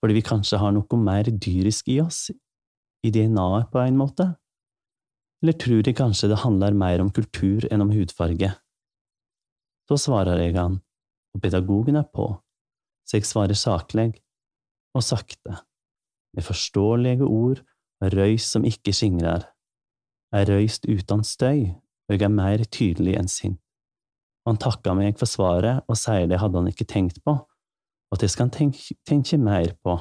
fordi 0.00 0.18
vi 0.18 0.24
kanskje 0.24 0.60
har 0.60 0.74
noe 0.76 1.00
mer 1.00 1.28
dyrisk 1.28 1.88
i 1.92 2.00
oss, 2.04 2.28
i 3.04 3.12
DNA-et 3.12 3.72
på 3.72 3.80
en 3.80 3.98
måte? 4.00 4.28
Eller 5.44 5.56
tror 5.60 5.82
de 5.84 5.96
kanskje 5.96 6.30
det 6.32 6.42
handler 6.44 6.76
mer 6.76 7.02
om 7.04 7.12
kultur 7.12 7.66
enn 7.70 7.84
om 7.84 7.92
hudfarge? 7.92 8.52
Så 9.86 10.00
svarer 10.02 10.40
jeg 10.42 10.56
han, 10.56 10.80
og 11.36 11.42
pedagogen 11.44 12.00
er 12.00 12.08
på, 12.12 12.28
så 13.06 13.18
jeg 13.18 13.28
svarer 13.28 13.56
saklig 13.56 14.10
og 14.96 15.04
sakte, 15.04 15.60
med 16.36 16.44
forståelige 16.44 17.24
ord 17.24 17.60
og 18.02 18.16
røys 18.16 18.48
som 18.52 18.64
ikke 18.68 18.92
skingrer. 18.96 19.44
Er 20.34 20.48
røyst 20.50 20.88
uten 20.90 21.22
støy, 21.24 21.72
og 22.08 22.14
jeg 22.14 22.26
er 22.26 22.32
mer 22.32 22.64
tydelig 22.64 23.14
enn 23.18 23.30
sint. 23.30 23.60
Han 24.46 24.58
takka 24.62 24.94
meg 24.94 25.18
for 25.18 25.26
svaret 25.26 25.82
og 25.90 25.98
sier 25.98 26.28
det 26.30 26.38
hadde 26.38 26.60
han 26.60 26.70
ikke 26.70 26.86
tenkt 26.86 27.18
på, 27.26 27.34
og 27.36 28.20
det 28.22 28.30
skal 28.30 28.46
han 28.46 28.54
tenke, 28.54 28.94
tenke 29.06 29.38
mer 29.42 29.72
på. 29.82 29.96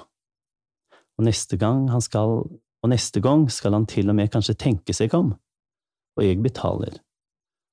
Og 1.18 1.26
neste 1.26 1.58
gang 1.58 1.88
han 1.90 2.04
skal 2.04 2.44
og 2.86 2.92
neste 2.92 3.18
gang 3.18 3.48
skal 3.50 3.74
han 3.74 3.88
til 3.90 4.12
og 4.12 4.18
med 4.20 4.30
kanskje 4.30 4.54
tenke 4.62 4.94
seg 4.94 5.14
om, 5.18 5.32
og 5.34 6.22
jeg 6.22 6.38
betaler, 6.44 7.00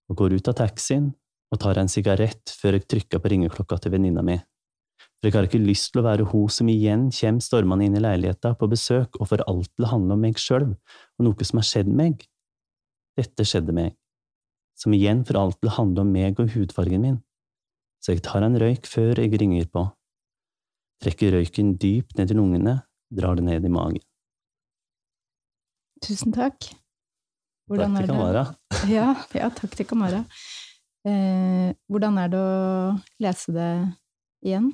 og 0.08 0.16
går 0.16 0.38
ut 0.38 0.48
av 0.48 0.56
taxien 0.62 1.10
og 1.52 1.60
tar 1.60 1.76
en 1.82 1.90
sigarett 1.92 2.54
før 2.56 2.78
jeg 2.78 2.88
trykker 2.88 3.20
på 3.20 3.32
ringeklokka 3.34 3.76
til 3.84 3.92
venninna 3.92 4.24
mi, 4.24 4.38
for 5.20 5.28
jeg 5.28 5.36
har 5.36 5.50
ikke 5.50 5.60
lyst 5.60 5.90
til 5.92 6.00
å 6.00 6.06
være 6.06 6.30
hun 6.32 6.48
som 6.48 6.70
igjen 6.72 7.10
kommer 7.12 7.44
stormende 7.44 7.90
inn 7.90 7.98
i 7.98 8.00
leiligheta 8.00 8.54
på 8.56 8.70
besøk 8.72 9.20
og 9.20 9.28
får 9.34 9.44
alt 9.52 9.68
til 9.74 9.84
å 9.84 9.92
handle 9.92 10.16
om 10.16 10.24
meg 10.24 10.40
sjøl 10.40 10.70
og 10.72 11.26
noe 11.28 11.48
som 11.50 11.60
har 11.60 11.68
skjedd 11.68 11.92
meg. 11.92 12.24
Dette 13.18 13.44
skjedde 13.44 13.74
meg, 13.76 13.96
som 14.78 14.94
igjen 14.96 15.20
for 15.28 15.38
alt 15.40 15.58
vil 15.62 15.74
handle 15.76 16.04
om 16.04 16.12
meg 16.14 16.40
og 16.40 16.52
hudfargen 16.54 17.02
min, 17.04 17.18
så 18.02 18.14
jeg 18.14 18.24
tar 18.26 18.44
en 18.46 18.56
røyk 18.58 18.88
før 18.88 19.20
jeg 19.20 19.36
ringer 19.40 19.68
på, 19.70 19.84
trekker 21.02 21.36
røyken 21.36 21.74
dypt 21.82 22.16
ned 22.18 22.32
i 22.32 22.38
lungene, 22.38 22.78
drar 23.12 23.36
det 23.38 23.44
ned 23.46 23.66
i 23.68 23.72
magen. 23.72 24.02
Tusen 26.02 26.34
takk. 26.34 26.72
Takk 27.72 27.96
til 28.00 28.10
Kamara. 28.10 28.46
Ja, 28.90 29.12
ja, 29.36 29.48
takk 29.54 29.76
til 29.78 29.86
Kamara. 29.86 30.24
Eh, 31.06 31.70
hvordan 31.90 32.18
er 32.18 32.32
det 32.32 32.40
å 32.40 32.94
lese 33.22 33.54
det 33.54 33.70
igjen? 34.42 34.72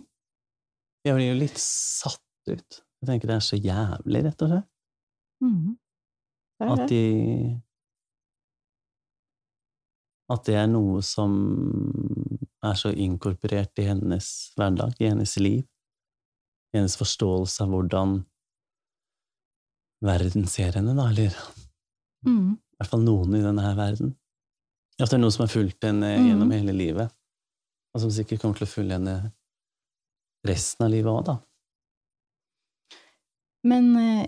Jeg 1.05 1.17
blir 1.17 1.31
jo 1.31 1.37
litt 1.43 1.61
satt 1.61 2.23
ut. 2.49 2.81
Jeg 3.03 3.11
tenker 3.11 3.31
det 3.31 3.37
er 3.37 3.45
så 3.45 3.59
jævlig, 3.61 4.25
rett 4.25 4.45
og 4.45 4.53
slett. 4.53 4.69
Mm. 5.45 5.77
Det 6.59 6.67
det. 6.67 6.73
At 6.75 6.91
de 6.91 7.03
At 10.31 10.45
det 10.45 10.59
er 10.61 10.67
noe 10.69 11.01
som 11.03 11.33
er 12.65 12.75
så 12.77 12.91
inkorporert 12.93 13.79
i 13.81 13.87
hennes 13.89 14.27
hverdag, 14.59 14.93
i 15.01 15.09
hennes 15.09 15.37
liv. 15.41 15.63
I 16.75 16.79
hennes 16.81 16.97
forståelse 17.01 17.65
av 17.65 17.71
hvordan 17.73 18.19
verden 20.05 20.45
ser 20.47 20.77
henne, 20.79 20.95
da, 20.97 21.09
eller 21.11 21.35
Mm. 22.27 22.59
i 22.59 22.77
hvert 22.77 22.91
fall 22.91 23.05
noen 23.07 23.35
i 23.39 23.43
denne 23.43 23.63
her 23.63 23.77
verden. 23.79 24.17
At 25.01 25.11
det 25.11 25.15
er 25.15 25.23
noe 25.23 25.31
som 25.31 25.47
har 25.47 25.53
fulgt 25.55 25.83
henne 25.87 26.19
Mm. 26.19 26.27
gjennom 26.29 26.51
hele 26.53 26.73
livet, 26.75 27.13
og 27.95 28.01
som 28.03 28.11
sikkert 28.11 28.41
kommer 28.41 28.59
til 28.59 28.67
å 28.67 28.75
følge 28.75 28.93
henne 28.99 29.33
resten 30.45 30.85
av 30.85 30.91
livet 30.91 31.13
òg, 31.13 31.25
da. 31.25 31.39
Men 33.65 33.97
eh, 33.97 34.27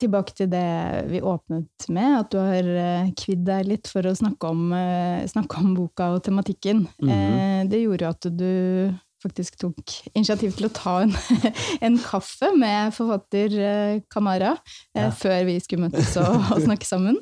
tilbake 0.00 0.34
til 0.36 0.48
det 0.52 0.64
vi 1.10 1.20
åpnet 1.20 1.86
med, 1.92 2.16
at 2.22 2.32
du 2.32 2.38
har 2.40 2.70
eh, 2.82 3.12
kvidd 3.18 3.44
deg 3.46 3.68
litt 3.68 3.90
for 3.90 4.06
å 4.08 4.14
snakke 4.16 4.50
om, 4.50 4.72
eh, 4.76 5.26
snakke 5.30 5.60
om 5.60 5.74
boka 5.76 6.10
og 6.16 6.24
tematikken. 6.26 6.86
Mm 7.02 7.08
-hmm. 7.10 7.68
det 7.70 7.82
gjorde 7.82 8.04
jo 8.04 8.10
at 8.10 8.28
du 8.36 8.94
faktisk 9.22 9.58
tok 9.60 9.84
initiativ 10.14 10.56
til 10.56 10.66
å 10.66 10.72
ta 10.72 11.02
en, 11.02 11.12
en 11.86 11.98
kaffe 11.98 12.56
med 12.56 12.94
forfatter 12.94 14.00
Kamara 14.08 14.56
Ja. 14.94 15.10
før 15.10 15.44
vi 15.44 15.60
skulle 15.60 15.90
møtes 15.90 16.16
og, 16.16 16.34
og 16.52 16.62
snakke 16.68 16.86
sammen. 16.86 17.16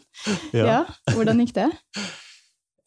Ja. 0.53 0.85
Hvordan 1.11 1.41
gikk 1.43 1.55
det? 1.55 1.71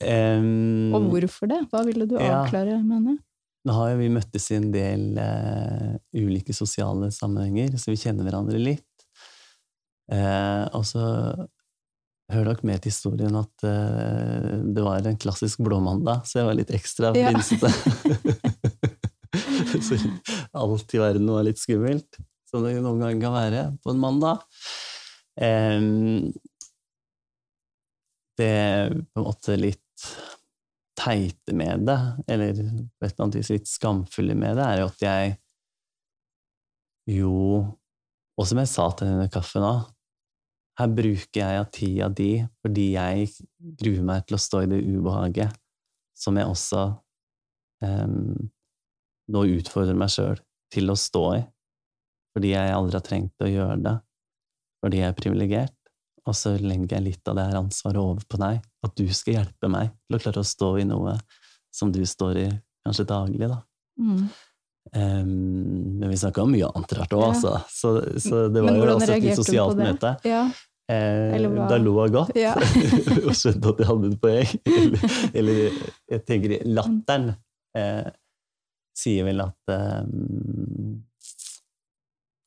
Um, 0.01 0.93
Og 0.95 1.11
hvorfor 1.11 1.49
det? 1.51 1.59
Hva 1.69 1.83
ville 1.85 2.07
du 2.07 2.15
Ja. 2.15 2.41
avklare 2.43 2.81
med 2.83 2.95
henne? 2.97 3.17
Nå 3.61 3.73
har 3.77 3.91
jo 3.91 3.97
vi 3.99 4.07
møttes 4.09 4.47
i 4.49 4.55
en 4.57 4.71
del 4.73 5.19
uh, 5.21 5.93
ulike 6.17 6.53
sosiale 6.53 7.11
sammenhenger, 7.13 7.75
så 7.77 7.91
vi 7.91 7.99
kjenner 8.01 8.25
hverandre 8.25 8.57
litt. 8.57 8.87
Eh, 10.11 10.65
og 10.75 10.83
så 10.87 11.03
hører 12.31 12.51
dere 12.51 12.67
med 12.67 12.81
til 12.81 12.91
historien 12.93 13.35
at 13.39 13.65
eh, 13.67 14.59
det 14.75 14.83
var 14.85 15.07
en 15.07 15.19
klassisk 15.19 15.63
blåmandag, 15.65 16.25
så 16.27 16.41
jeg 16.41 16.49
var 16.49 16.57
litt 16.59 16.73
ekstra 16.75 17.13
Ja. 17.17 17.31
så 19.87 19.95
alt 20.57 20.95
i 20.95 20.99
verden 21.01 21.31
var 21.31 21.45
litt 21.47 21.59
skummelt, 21.61 22.19
som 22.49 22.63
det 22.65 22.77
noen 22.79 22.99
ganger 23.03 23.21
kan 23.23 23.35
være 23.35 23.61
på 23.83 23.93
en 23.93 24.01
mandag. 24.03 24.43
Eh, 25.39 25.79
det 28.41 28.55
på 29.11 29.21
en 29.21 29.27
måte 29.27 29.59
litt 29.59 30.07
teite 31.01 31.55
med 31.57 31.85
det, 31.87 31.99
eller 32.27 32.53
på 32.53 33.05
et 33.05 33.13
eller 33.13 33.23
annet 33.25 33.39
vis 33.39 33.51
litt 33.53 33.69
skamfulle 33.69 34.35
med 34.37 34.57
det, 34.59 34.65
er 34.67 34.81
jo 34.81 34.89
at 34.91 35.05
jeg 35.07 35.37
jo 37.11 37.31
Og 38.39 38.45
som 38.47 38.59
jeg 38.61 38.69
sa 38.71 38.85
til 38.95 39.09
henne 39.09 39.25
i 39.27 39.29
kaffen 39.29 39.65
òg, 39.65 39.81
her 40.81 40.93
bruker 40.97 41.41
jeg 41.41 41.61
av 41.61 41.69
tida 41.73 42.09
di 42.13 42.31
fordi 42.61 42.87
jeg 42.95 43.29
gruer 43.79 44.05
meg 44.07 44.25
til 44.27 44.37
å 44.37 44.41
stå 44.41 44.63
i 44.65 44.71
det 44.71 44.81
ubehaget 44.83 45.57
som 46.17 46.37
jeg 46.37 46.49
også 46.49 46.85
um, 47.85 48.49
nå 49.31 49.43
utfordrer 49.57 49.97
meg 49.97 50.11
sjøl 50.13 50.39
til 50.71 50.91
å 50.91 50.97
stå 50.99 51.23
i, 51.35 51.41
fordi 52.35 52.53
jeg 52.53 52.75
aldri 52.75 52.97
har 52.97 53.05
trengt 53.05 53.43
å 53.43 53.49
gjøre 53.49 53.79
det, 53.83 53.95
fordi 54.83 55.01
jeg 55.01 55.11
er 55.11 55.17
privilegert. 55.17 55.77
Og 56.29 56.37
så 56.37 56.53
legger 56.61 56.99
jeg 56.99 57.05
litt 57.07 57.31
av 57.31 57.37
det 57.39 57.47
her 57.49 57.57
ansvaret 57.59 57.99
over 57.99 58.23
på 58.29 58.37
deg, 58.39 58.61
at 58.85 58.93
du 58.95 59.07
skal 59.09 59.39
hjelpe 59.39 59.71
meg 59.73 59.89
til 60.05 60.17
å 60.17 60.21
klare 60.21 60.43
å 60.43 60.47
stå 60.47 60.69
i 60.79 60.85
noe 60.87 61.15
som 61.73 61.91
du 61.91 62.03
står 62.05 62.39
i 62.43 62.47
kanskje 62.85 63.07
daglig, 63.09 63.49
da. 63.49 63.57
Mm. 63.99 64.23
Um, 64.91 65.31
men 65.99 66.09
vi 66.09 66.19
snakka 66.21 66.43
om 66.43 66.53
mye 66.53 66.69
annet 66.69 66.93
rart 66.97 67.15
òg, 67.17 67.23
Ja. 67.23 67.31
altså. 67.33 67.55
Så, 67.69 67.93
så 68.21 68.43
det 68.53 68.63
var 68.65 68.77
jo 68.77 68.87
også 68.95 69.17
et 69.17 69.39
sosialt 69.39 69.81
møte. 69.81 70.13
Ja. 70.27 70.45
Eh, 70.91 71.45
da 71.69 71.77
lo 71.79 71.93
jeg 72.01 72.13
godt, 72.15 72.35
Ja. 72.35 72.55
og 73.27 73.35
skjønte 73.37 73.71
at 73.71 73.79
jeg 73.79 73.87
hadde 73.87 74.09
et 74.11 74.19
poeng. 74.21 74.49
eller, 74.65 75.05
eller 75.39 75.61
jeg 76.11 76.25
tenker 76.27 76.57
latteren 76.67 77.29
eh, 77.77 78.09
sier 78.97 79.27
vel 79.27 79.43
at 79.45 79.71
eh, 79.71 80.03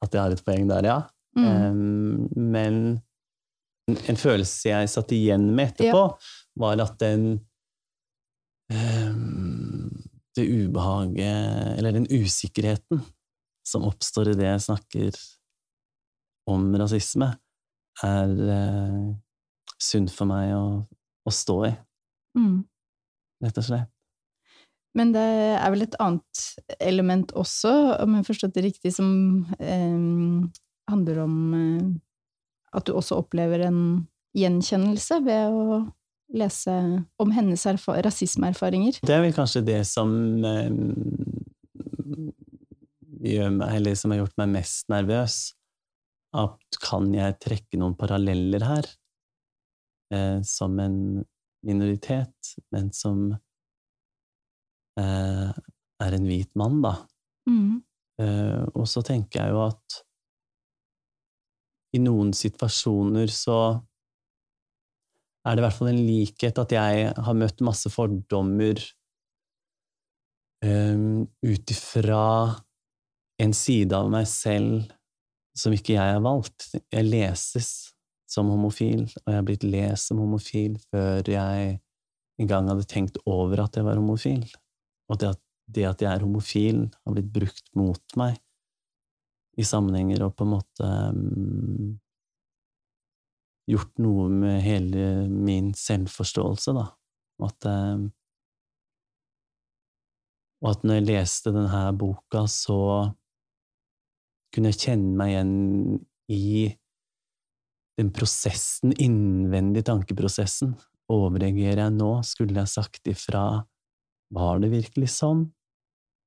At 0.04 0.12
jeg 0.12 0.20
har 0.20 0.34
et 0.34 0.44
poeng 0.44 0.68
der, 0.68 0.90
ja. 0.90 0.98
Mm. 1.34 1.46
Em, 1.50 2.28
men 2.36 2.74
en, 3.90 4.18
følelse 4.20 4.68
jeg 4.70 4.90
satt 4.92 5.12
igjen 5.16 5.48
med 5.56 5.72
etterpå, 5.72 6.04
var 6.60 6.82
at 6.84 6.94
den 7.00 7.24
em, 8.70 9.88
Det 10.36 10.44
ubehaget, 10.44 11.78
eller 11.78 11.94
den 11.96 12.06
usikkerheten 12.10 13.00
som 13.64 13.86
oppstår 13.88 14.32
i 14.32 14.36
det 14.36 14.46
jeg 14.50 14.62
snakker 14.66 15.18
om 16.50 16.66
rasisme, 16.76 17.30
er 18.02 18.30
eh, 18.50 19.00
sunt 19.80 20.10
for 20.14 20.26
meg 20.30 20.54
å, 20.56 20.64
å 21.26 21.30
stå 21.34 21.58
i, 21.70 21.74
Mm. 22.34 22.64
rett 23.44 23.58
og 23.60 23.64
slett. 23.68 23.90
Men 24.94 25.12
det 25.14 25.22
er 25.22 25.70
vel 25.70 25.82
et 25.82 25.94
annet 26.02 26.40
element 26.82 27.30
også, 27.38 27.70
om 28.02 28.14
jeg 28.14 28.22
har 28.22 28.26
forstått 28.26 28.54
det 28.54 28.64
riktig, 28.66 28.92
som 28.94 29.46
eh, 29.58 29.94
handler 30.90 31.20
om 31.24 31.36
eh, 31.58 31.84
at 32.74 32.86
du 32.86 32.92
også 32.94 33.18
opplever 33.22 33.66
en 33.68 33.80
gjenkjennelse 34.34 35.20
ved 35.26 35.54
å 35.54 35.78
lese 36.34 36.74
om 37.22 37.30
hennes 37.34 37.62
erfa 37.70 38.00
rasismeerfaringer. 38.02 38.98
Det 39.06 39.14
er 39.14 39.22
vel 39.22 39.34
kanskje 39.36 39.62
det 39.66 39.80
som 39.86 40.10
eh, 40.42 40.70
gjør 43.24 43.50
meg, 43.58 43.68
eller 43.78 43.94
som 43.98 44.10
har 44.14 44.22
gjort 44.24 44.38
meg 44.42 44.54
mest 44.58 44.90
nervøs. 44.92 45.36
At 46.34 46.78
kan 46.82 47.12
jeg 47.14 47.38
trekke 47.42 47.78
noen 47.78 47.94
paralleller 47.98 48.64
her, 48.66 48.88
eh, 50.14 50.40
som 50.42 50.78
en 50.82 50.98
minoritet, 51.64 52.54
men 52.74 52.90
som 52.92 53.28
eh, 55.00 55.50
er 56.04 56.16
en 56.18 56.26
hvit 56.28 56.50
mann, 56.58 56.80
da. 56.84 56.96
Mm. 57.48 57.78
Eh, 58.22 58.62
og 58.74 58.86
så 58.90 59.02
tenker 59.06 59.40
jeg 59.44 59.54
jo 59.54 59.62
at 59.68 60.00
i 61.94 62.00
noen 62.02 62.32
situasjoner 62.34 63.30
så 63.30 63.58
er 65.44 65.54
det 65.54 65.62
i 65.62 65.64
hvert 65.66 65.76
fall 65.76 65.90
en 65.92 66.04
likhet 66.06 66.58
at 66.58 66.74
jeg 66.74 67.08
har 67.26 67.38
møtt 67.38 67.62
masse 67.64 67.90
fordommer 67.92 68.80
um, 70.64 71.24
ut 71.44 71.74
ifra 71.74 72.24
en 73.44 73.54
side 73.56 73.94
av 73.94 74.08
meg 74.12 74.26
selv 74.30 74.88
som 75.56 75.74
ikke 75.74 75.96
jeg 75.96 76.16
har 76.16 76.22
valgt. 76.24 76.68
Jeg 76.92 77.06
leses 77.06 77.70
som 78.30 78.50
homofil, 78.50 79.06
og 79.22 79.30
jeg 79.30 79.38
har 79.38 79.46
blitt 79.46 79.66
lest 79.66 80.10
som 80.10 80.20
homofil 80.22 80.76
før 80.90 81.26
jeg 81.30 81.78
engang 82.40 82.68
hadde 82.70 82.86
tenkt 82.90 83.18
over 83.30 83.62
at 83.64 83.76
jeg 83.78 83.86
var 83.86 84.00
homofil. 84.00 84.42
Og 85.10 85.20
det 85.20 85.34
at, 85.34 85.42
det 85.70 85.86
at 85.88 86.02
jeg 86.02 86.10
er 86.10 86.24
homofil, 86.24 86.80
har 87.04 87.14
blitt 87.16 87.30
brukt 87.34 87.68
mot 87.78 88.18
meg 88.18 88.40
i 89.54 89.66
sammenhenger 89.66 90.24
og 90.26 90.34
på 90.34 90.46
en 90.46 90.52
måte 90.56 90.88
um, 91.14 91.92
gjort 93.70 93.92
noe 94.02 94.26
med 94.32 94.58
hele 94.64 95.06
min 95.30 95.70
selvforståelse, 95.78 96.74
da. 96.74 96.88
At, 97.44 97.68
um, 97.70 98.08
og 100.64 100.72
at 100.72 100.84
når 100.86 100.98
jeg 100.98 101.08
leste 101.12 101.54
denne 101.54 101.84
boka, 102.00 102.44
så 102.50 102.80
kunne 104.54 104.70
jeg 104.72 104.86
kjenne 104.86 105.18
meg 105.18 105.32
igjen 105.32 105.54
i 106.32 106.48
den 107.98 108.10
prosessen, 108.14 108.94
innvendig 108.98 109.84
tankeprosessen. 109.86 110.74
Overreagerer 111.12 111.84
jeg 111.84 111.94
nå? 111.98 112.10
Skulle 112.26 112.62
jeg 112.62 112.72
sagt 112.72 113.10
ifra? 113.10 113.44
Var 114.34 114.62
det 114.62 114.72
virkelig 114.72 115.12
sånn? 115.14 115.46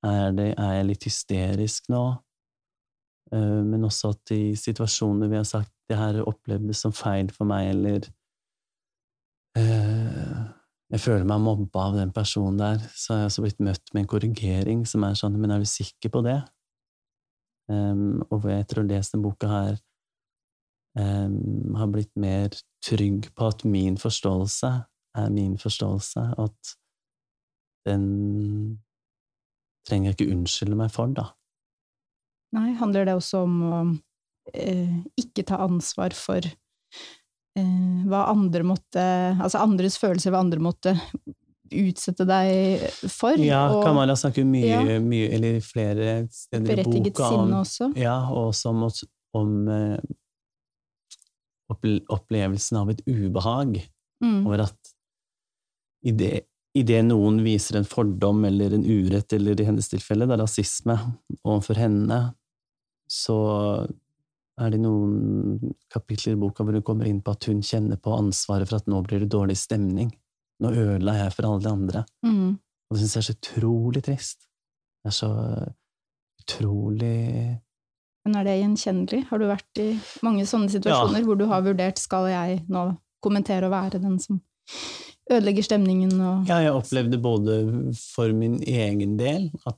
Er, 0.05 0.31
det, 0.37 0.51
er 0.53 0.77
jeg 0.77 0.89
litt 0.91 1.07
hysterisk 1.09 1.89
nå? 1.91 2.03
Uh, 3.33 3.63
men 3.67 3.83
også 3.83 4.13
at 4.13 4.31
i 4.31 4.55
situasjoner 4.55 5.27
vi 5.31 5.39
har 5.39 5.47
sagt 5.47 5.73
det 5.89 5.97
her 5.99 6.21
opplevdes 6.23 6.83
som 6.83 6.93
feil 6.95 7.31
for 7.33 7.49
meg, 7.49 7.73
eller 7.73 8.05
uh, 9.59 10.45
jeg 10.93 11.03
føler 11.03 11.25
meg 11.27 11.43
mobba 11.43 11.89
av 11.89 11.97
den 11.99 12.13
personen 12.15 12.59
der, 12.61 12.79
så 12.95 13.13
har 13.13 13.25
jeg 13.25 13.31
også 13.33 13.43
blitt 13.43 13.65
møtt 13.67 13.91
med 13.91 14.05
en 14.05 14.11
korrigering 14.13 14.85
som 14.87 15.03
er 15.03 15.17
sånn, 15.19 15.35
men 15.41 15.51
er 15.51 15.63
du 15.63 15.67
sikker 15.67 16.13
på 16.13 16.23
det? 16.23 16.37
Um, 17.67 18.23
og 18.29 18.39
hvor 18.39 18.51
jeg 18.53 18.63
etter 18.63 18.79
å 18.79 18.85
ha 18.85 18.89
lest 18.93 19.13
denne 19.13 19.27
boka 19.27 19.47
her 19.51 19.73
um, 20.95 21.75
har 21.75 21.89
blitt 21.91 22.13
mer 22.15 22.53
trygg 22.85 23.27
på 23.35 23.49
at 23.51 23.65
min 23.67 23.97
forståelse 23.99 24.71
er 25.17 25.33
min 25.33 25.57
forståelse, 25.59 26.23
at 26.37 26.75
den 27.87 28.05
trenger 29.87 30.11
jeg 30.11 30.17
ikke 30.17 30.35
unnskylde 30.35 30.77
meg 30.77 30.93
for, 30.93 31.11
da. 31.15 31.29
Nei, 32.55 32.71
handler 32.79 33.07
det 33.07 33.17
også 33.17 33.43
om 33.43 33.55
å 33.65 33.79
eh, 34.53 34.93
ikke 35.19 35.45
ta 35.47 35.59
ansvar 35.65 36.15
for 36.15 36.43
eh, 36.47 37.97
hva 38.07 38.21
andre 38.31 38.63
måtte 38.63 39.03
Altså 39.35 39.59
andres 39.59 39.97
følelser, 39.99 40.31
hva 40.31 40.43
andre 40.45 40.61
måtte 40.63 40.93
utsette 41.71 42.25
deg 42.27 42.85
for? 43.11 43.37
Ja, 43.41 43.65
og 43.73 43.83
Kamala 43.85 44.15
snakker 44.19 44.45
mye, 44.47 44.67
Ja. 44.67 44.99
mye, 45.03 45.29
eller 45.33 45.59
flere 45.61 46.27
steder 46.31 46.79
i 46.79 46.83
boka 46.83 47.29
om 47.33 47.53
også? 47.61 47.91
Ja, 47.97 48.29
og 48.31 48.53
som, 48.55 48.83
om, 49.33 49.67
eh, 49.67 49.97
opplevelsen 52.09 52.77
av 52.77 52.89
et 52.89 53.01
ubehag 53.07 53.81
Mm. 54.23 54.47
over 54.47 54.61
at 54.61 54.93
Idet 56.77 57.05
noen 57.05 57.39
viser 57.43 57.77
en 57.77 57.83
fordom 57.85 58.45
eller 58.45 58.73
en 58.73 58.83
urett, 58.85 59.33
eller 59.33 59.59
i 59.59 59.65
hennes 59.65 59.89
tilfelle 59.89 60.27
da 60.29 60.37
rasisme, 60.37 60.93
overfor 61.43 61.75
henne, 61.75 62.19
så 63.09 63.87
er 64.59 64.69
det 64.69 64.79
noen 64.83 65.73
kapitler 65.93 66.33
i 66.33 66.39
boka 66.39 66.63
hvor 66.63 66.73
hun 66.77 66.85
kommer 66.85 67.07
inn 67.09 67.21
på 67.21 67.31
at 67.33 67.47
hun 67.49 67.61
kjenner 67.65 67.97
på 67.97 68.13
ansvaret 68.13 68.69
for 68.69 68.77
at 68.77 68.85
nå 68.89 69.01
blir 69.07 69.19
det 69.25 69.29
dårlig 69.33 69.57
stemning. 69.57 70.11
Nå 70.63 70.71
ødela 70.73 71.13
jeg 71.19 71.33
for 71.35 71.47
alle 71.47 71.61
de 71.63 71.69
andre. 71.69 72.03
Mm. 72.25 72.57
Og 72.57 72.95
det 72.95 73.01
syns 73.03 73.15
jeg 73.15 73.21
er 73.21 73.27
så 73.27 73.35
utrolig 73.37 74.03
trist. 74.05 74.47
Det 75.03 75.11
er 75.11 75.17
så 75.17 75.31
utrolig 76.41 77.59
Men 78.25 78.35
er 78.35 78.47
det 78.47 78.55
gjenkjennelig? 78.59 79.21
Har 79.29 79.39
du 79.39 79.47
vært 79.47 79.81
i 79.81 79.89
mange 80.25 80.45
sånne 80.49 80.71
situasjoner 80.71 81.21
Ja. 81.21 81.25
hvor 81.25 81.37
du 81.39 81.45
har 81.47 81.61
vurdert 81.63 81.99
skal 82.01 82.27
jeg 82.31 82.63
nå 82.67 82.97
kommentere 83.23 83.67
og 83.67 83.71
være 83.71 84.01
den 84.03 84.17
som 84.19 84.41
ødelegger 85.31 85.63
stemningen 85.63 86.13
og 86.19 86.47
Ja, 86.49 86.59
jeg 86.63 86.73
opplevde 86.75 87.19
både 87.21 87.93
for 87.95 88.33
min 88.33 88.59
egen 88.63 89.17
del 89.17 89.51
at 89.65 89.77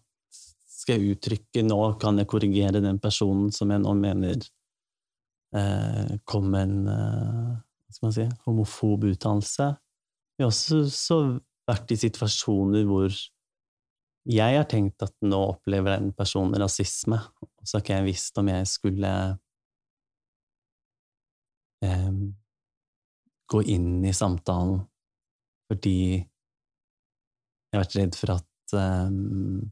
skal 0.79 0.97
jeg 0.99 1.17
uttrykke 1.17 1.63
nå, 1.67 1.99
kan 2.01 2.17
jeg 2.17 2.27
korrigere 2.27 2.81
den 2.81 2.97
personen 2.99 3.51
som 3.51 3.69
jeg 3.69 3.81
nå 3.83 3.93
mener 3.99 4.39
eh, 5.53 6.17
kom 6.25 6.49
med 6.49 6.61
en 6.61 6.87
eh, 6.87 7.53
hva 7.59 7.93
skal 7.93 8.05
man 8.07 8.15
si, 8.15 8.25
homofob 8.45 9.03
uttalelse. 9.09 9.69
Jeg 10.39 10.45
har 10.45 10.53
også 10.53 10.77
så 10.87 11.15
vært 11.67 11.91
i 11.91 11.99
situasjoner 11.99 12.85
hvor 12.87 13.11
jeg 14.29 14.55
har 14.55 14.67
tenkt 14.71 15.03
at 15.03 15.11
nå 15.25 15.37
opplever 15.49 15.97
den 15.97 16.13
personen 16.15 16.55
rasisme, 16.61 17.17
og 17.19 17.67
så 17.67 17.77
har 17.77 17.83
ikke 17.83 17.97
jeg 17.97 18.07
visst 18.07 18.39
om 18.39 18.51
jeg 18.51 18.69
skulle 18.71 19.11
eh, 21.83 22.21
gå 23.51 23.63
inn 23.75 24.05
i 24.07 24.15
samtalen 24.15 24.79
fordi 25.69 25.99
jeg 27.69 27.75
har 27.75 27.83
vært 27.83 27.97
redd 27.99 28.15
for 28.17 28.33
at 28.37 28.75
um, 28.79 29.67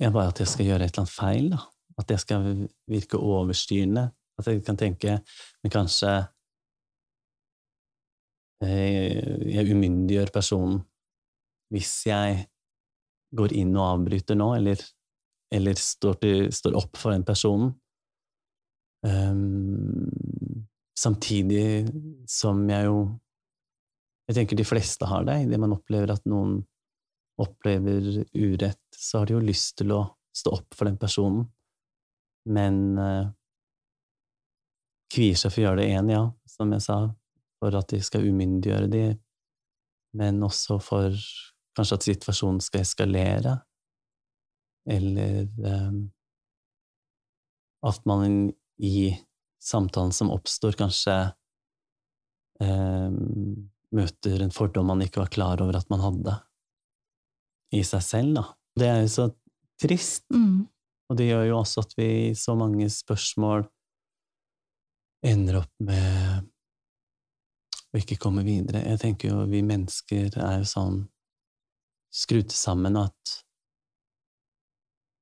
jeg 0.00 0.14
bare 0.14 0.30
at 0.30 0.40
jeg 0.40 0.50
skal 0.50 0.70
gjøre 0.70 0.86
et 0.86 0.94
eller 0.94 1.02
annet 1.04 1.16
feil, 1.18 1.50
da. 1.52 1.60
At 2.00 2.08
det 2.10 2.16
skal 2.22 2.46
virke 2.90 3.20
overstyrende. 3.20 4.08
At 4.40 4.48
jeg 4.50 4.64
kan 4.66 4.78
tenke 4.80 5.20
Men 5.62 5.70
kanskje 5.70 6.08
eh, 6.10 6.24
jeg 8.68 9.70
umyndiggjør 9.74 10.32
personen 10.34 10.82
hvis 11.74 11.92
jeg 12.06 12.44
går 13.34 13.54
inn 13.58 13.72
og 13.74 13.86
avbryter 13.86 14.38
nå, 14.38 14.50
eller, 14.58 14.82
eller 15.54 15.80
står, 15.80 16.20
til, 16.22 16.44
står 16.54 16.76
opp 16.78 17.00
for 17.00 17.14
den 17.14 17.24
personen. 17.26 17.72
Um, 19.04 20.62
samtidig 20.96 21.90
som 22.30 22.62
jeg 22.70 22.86
jo 22.88 23.02
Jeg 24.24 24.38
tenker 24.38 24.56
de 24.56 24.64
fleste 24.64 25.04
har 25.04 25.26
det, 25.28 25.34
idet 25.44 25.58
man 25.60 25.74
opplever 25.74 26.14
at 26.14 26.22
noen 26.24 26.62
opplever 27.36 28.22
urett, 28.32 28.80
så 28.96 29.20
har 29.20 29.28
de 29.28 29.34
jo 29.34 29.40
lyst 29.44 29.74
til 29.76 29.92
å 29.92 29.98
stå 30.32 30.54
opp 30.56 30.72
for 30.72 30.88
den 30.88 30.96
personen, 30.96 31.42
men 32.48 32.78
uh, 32.96 33.28
kvier 35.12 35.36
seg 35.36 35.52
for 35.52 35.60
å 35.60 35.66
gjøre 35.66 35.82
det 35.82 35.90
igjen, 35.90 36.08
ja, 36.14 36.22
som 36.48 36.72
jeg 36.72 36.86
sa, 36.86 36.96
for 37.64 37.76
at 37.78 37.88
de 37.94 38.02
skal 38.04 38.26
umyndiggjøre 38.28 38.90
de, 38.92 39.04
men 40.20 40.42
også 40.44 40.76
for 40.84 41.14
kanskje 41.74 41.96
at 41.96 42.06
situasjonen 42.10 42.60
skal 42.62 42.84
eskalere, 42.84 43.54
eller 44.84 45.46
um, 45.64 46.02
at 47.88 48.04
man 48.04 48.52
i 48.84 49.14
samtalen 49.64 50.12
som 50.12 50.32
oppstår, 50.34 50.76
kanskje 50.76 51.16
um, 52.60 53.64
møter 53.96 54.44
en 54.44 54.52
fordom 54.52 54.92
man 54.92 55.06
ikke 55.06 55.22
var 55.22 55.32
klar 55.32 55.64
over 55.64 55.80
at 55.80 55.88
man 55.92 56.04
hadde 56.04 56.36
i 57.74 57.80
seg 57.86 58.04
selv, 58.04 58.36
da. 58.36 58.46
Det 58.76 58.90
er 58.90 59.02
jo 59.06 59.12
så 59.14 59.28
trist, 59.80 60.26
mm. 60.34 60.66
og 61.08 61.16
det 61.16 61.30
gjør 61.30 61.48
jo 61.48 61.60
også 61.62 61.86
at 61.86 61.96
vi 61.96 62.10
i 62.28 62.34
så 62.38 62.58
mange 62.58 62.92
spørsmål 62.92 63.64
ender 65.24 65.62
opp 65.62 65.72
med 65.80 66.50
å 67.94 68.00
ikke 68.00 68.18
komme 68.20 68.42
videre. 68.46 68.82
Jeg 68.88 69.00
tenker 69.02 69.30
jo 69.30 69.44
vi 69.50 69.62
mennesker 69.66 70.34
er 70.34 70.60
jo 70.62 70.68
sånn 70.68 71.02
skrudd 72.14 72.52
sammen 72.54 72.98
at 72.98 73.34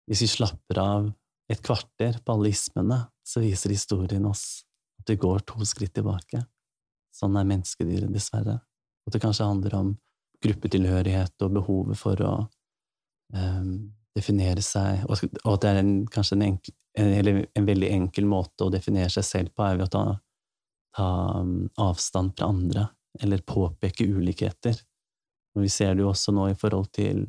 hvis 0.09 0.25
vi 0.25 0.31
slapper 0.33 0.81
av 0.81 1.11
et 1.53 1.61
kvarter 1.65 2.19
på 2.25 2.35
alle 2.35 2.53
ismene, 2.53 2.99
så 3.23 3.43
viser 3.45 3.73
historien 3.73 4.25
oss 4.29 4.65
at 5.01 5.13
vi 5.13 5.19
går 5.21 5.45
to 5.49 5.65
skritt 5.69 5.95
tilbake. 5.97 6.43
Sånn 7.13 7.37
er 7.37 7.49
menneskedyret, 7.49 8.11
dessverre. 8.13 8.59
At 9.07 9.15
det 9.15 9.21
kanskje 9.23 9.49
handler 9.49 9.77
om 9.79 9.93
gruppetilhørighet 10.43 11.45
og 11.45 11.57
behovet 11.59 12.01
for 12.01 12.23
å 12.25 12.33
um, 13.37 13.93
definere 14.17 14.65
seg, 14.65 15.05
og, 15.09 15.23
og 15.45 15.55
at 15.55 15.65
det 15.65 15.71
er 15.71 15.81
en, 15.81 15.93
kanskje 16.13 16.39
en, 16.39 16.47
enkel, 16.49 16.75
en, 16.99 17.43
en 17.57 17.69
veldig 17.69 17.91
enkel 17.95 18.29
måte 18.29 18.67
å 18.67 18.73
definere 18.73 19.13
seg 19.13 19.27
selv 19.29 19.55
på, 19.55 19.65
er 19.65 19.79
ved 19.79 19.87
å 19.87 19.93
ta, 19.93 20.05
ta 20.97 21.09
um, 21.41 21.69
avstand 21.81 22.35
fra 22.37 22.49
andre, 22.53 22.87
eller 23.21 23.45
påpeke 23.47 24.07
ulikheter. 24.09 24.77
Og 25.57 25.67
vi 25.67 25.71
ser 25.73 25.95
det 25.95 26.05
jo 26.05 26.11
også 26.13 26.33
nå 26.35 26.49
i 26.53 26.59
forhold 26.59 26.89
til 26.97 27.27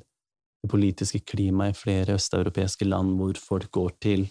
det 0.64 0.70
politiske 0.72 1.20
klimaet 1.28 1.76
i 1.76 1.80
flere 1.80 2.16
østeuropeiske 2.16 2.88
land 2.88 3.18
hvor 3.20 3.40
folk 3.40 3.72
går 3.76 3.92
til, 4.04 4.28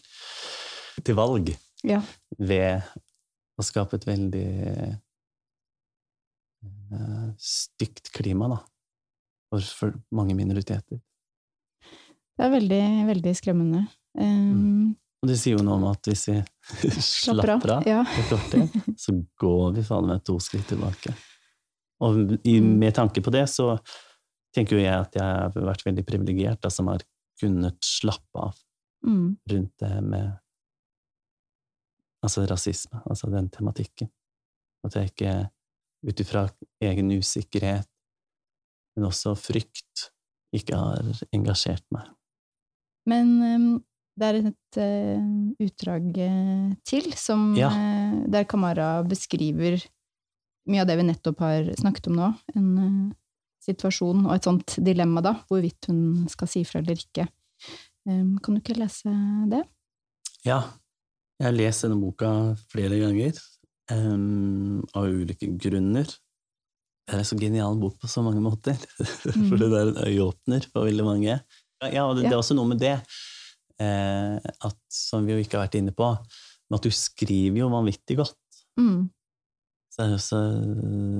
til 1.04 1.18
valg 1.18 1.52
Ja. 1.84 2.00
ved 2.38 2.80
å 3.58 3.64
skape 3.66 3.98
et 3.98 4.06
veldig 4.08 4.48
eh, 6.96 7.28
stygt 7.36 8.12
klima, 8.16 8.48
da, 8.54 8.60
for, 9.52 9.60
for 9.76 9.98
mange 10.14 10.36
minoriteter. 10.38 11.02
Det 12.32 12.46
er 12.46 12.54
veldig, 12.54 12.84
veldig 13.10 13.34
skremmende. 13.36 13.82
Um, 14.16 14.94
Og 15.22 15.30
det 15.30 15.36
sier 15.38 15.54
jo 15.54 15.62
noe 15.62 15.78
om 15.78 15.84
at 15.92 16.08
hvis 16.10 16.24
vi 16.30 16.38
Slapper 17.06 17.54
av, 17.54 17.66
av 17.78 17.86
ja. 17.86 18.00
kvarter, 18.28 18.64
så 18.98 19.14
går 19.38 19.76
vi 19.76 19.84
faen 19.86 20.08
meg 20.10 20.24
to 20.26 20.38
skritt 20.42 20.66
tilbake. 20.72 21.14
Og 22.02 22.34
i, 22.42 22.56
Mm. 22.58 22.72
med 22.80 22.94
tanke 22.98 23.22
på 23.22 23.30
det, 23.30 23.44
så 23.50 23.76
tenker 24.54 24.76
jo 24.76 24.82
jeg 24.82 24.94
at 24.98 25.14
jeg 25.14 25.22
har 25.22 25.54
vært 25.54 25.84
veldig 25.86 26.04
privilegert, 26.08 26.66
som 26.74 26.90
har 26.90 27.04
kunnet 27.40 27.78
slappe 27.86 28.38
av 28.48 28.56
mm, 29.06 29.28
rundt 29.50 29.72
det 29.78 29.92
med 30.02 30.32
altså 32.22 32.44
rasisme, 32.46 33.00
altså 33.06 33.30
den 33.30 33.48
tematikken. 33.50 34.10
At 34.86 34.98
jeg 34.98 35.12
ikke 35.12 35.36
ut 36.10 36.20
ifra 36.20 36.44
egen 36.82 37.14
usikkerhet, 37.14 37.86
men 38.96 39.06
også 39.08 39.36
frykt, 39.38 40.10
ikke 40.54 40.76
har 40.76 41.06
engasjert 41.32 41.86
meg. 41.94 42.10
Men 43.08 43.32
um, 43.42 43.70
det 44.18 44.28
er 44.28 44.38
et 44.42 44.78
uh, 44.82 45.64
utdrag 45.64 46.08
uh, 46.20 46.72
til 46.88 47.12
som, 47.16 47.52
Ja. 47.56 47.70
uh, 47.72 48.22
der 48.32 48.44
Kamara 48.48 49.02
beskriver 49.08 49.80
mye 50.68 50.82
av 50.84 50.90
det 50.90 50.98
vi 51.00 51.06
nettopp 51.08 51.40
har 51.42 51.70
snakket 51.80 52.10
om 52.10 52.18
nå. 52.20 52.28
En 52.54 52.68
uh, 52.78 53.14
situasjon 53.62 54.26
og 54.26 54.34
et 54.34 54.48
sånt 54.48 54.76
dilemma, 54.84 55.22
da, 55.24 55.36
hvorvidt 55.48 55.88
hun 55.90 56.26
skal 56.30 56.50
si 56.50 56.64
fra 56.66 56.82
eller 56.82 56.98
ikke. 56.98 57.28
Um, 58.08 58.36
kan 58.42 58.56
du 58.56 58.62
ikke 58.62 58.78
lese 58.80 59.12
det? 59.50 59.62
Ja, 60.46 60.60
jeg 61.38 61.46
har 61.48 61.54
lest 61.54 61.86
denne 61.86 62.00
boka 62.02 62.28
flere 62.72 62.98
ganger, 62.98 63.38
um, 63.94 64.82
av 64.98 65.06
ulike 65.06 65.48
grunner. 65.62 66.10
Det 67.02 67.16
er 67.16 67.22
en 67.22 67.26
så 67.26 67.38
genial 67.38 67.78
bok 67.80 67.96
på 68.02 68.10
så 68.10 68.22
mange 68.26 68.42
måter, 68.42 68.78
for 69.48 69.58
det 69.58 69.70
er 69.70 69.92
en 69.92 70.02
øyeåpner 70.06 70.66
for 70.70 70.86
veldig 70.90 71.06
mange. 71.06 71.38
Ja, 71.82 72.04
det, 72.14 72.26
det 72.28 72.30
er 72.34 72.38
også 72.38 72.54
noe 72.54 72.68
med 72.70 72.78
det, 72.82 72.92
eh, 73.00 73.31
at, 73.80 74.78
som 74.92 75.26
vi 75.26 75.32
jo 75.36 75.42
ikke 75.42 75.58
har 75.58 75.66
vært 75.66 75.78
inne 75.80 75.94
på, 75.96 76.08
men 76.12 76.78
at 76.78 76.84
du 76.86 76.90
skriver 76.94 77.58
jo 77.62 77.70
vanvittig 77.72 78.16
godt. 78.20 78.38
Mm. 78.80 79.10
Så 79.92 80.06
det 80.08 80.16
også 80.16 80.38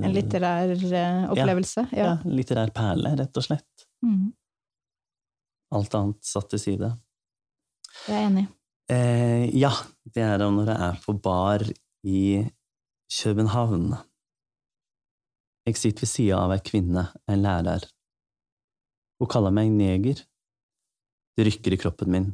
En 0.07 0.13
litterær 0.15 0.71
uh, 0.73 1.31
opplevelse? 1.35 1.83
ja, 1.93 1.97
Ja. 1.99 2.13
en 2.25 2.33
litterær 2.37 2.71
perle, 2.73 3.11
rett 3.19 3.37
og 3.37 3.45
slett. 3.45 3.85
Mm. 4.01 4.31
Alt 5.73 5.93
annet 5.97 6.25
satt 6.25 6.49
til 6.49 6.59
side. 6.61 6.89
Jeg 8.07 8.17
er 8.17 8.27
enig. 8.27 8.47
Eh, 8.91 9.45
ja, 9.55 9.69
det 10.13 10.23
er 10.25 10.41
da 10.41 10.49
når 10.51 10.71
jeg 10.73 10.81
er 10.89 10.97
på 11.05 11.13
bar 11.21 11.63
i 12.03 12.23
København. 13.13 13.93
Jeg 15.65 15.77
sitter 15.79 16.03
ved 16.03 16.09
sida 16.11 16.41
av 16.43 16.51
ei 16.51 16.59
kvinne, 16.65 17.05
en 17.29 17.43
lærer. 17.45 17.85
Hun 19.21 19.29
kaller 19.31 19.53
meg 19.55 19.69
neger. 19.71 20.19
Det 21.37 21.45
rykker 21.47 21.77
i 21.77 21.79
kroppen 21.79 22.11
min. 22.11 22.27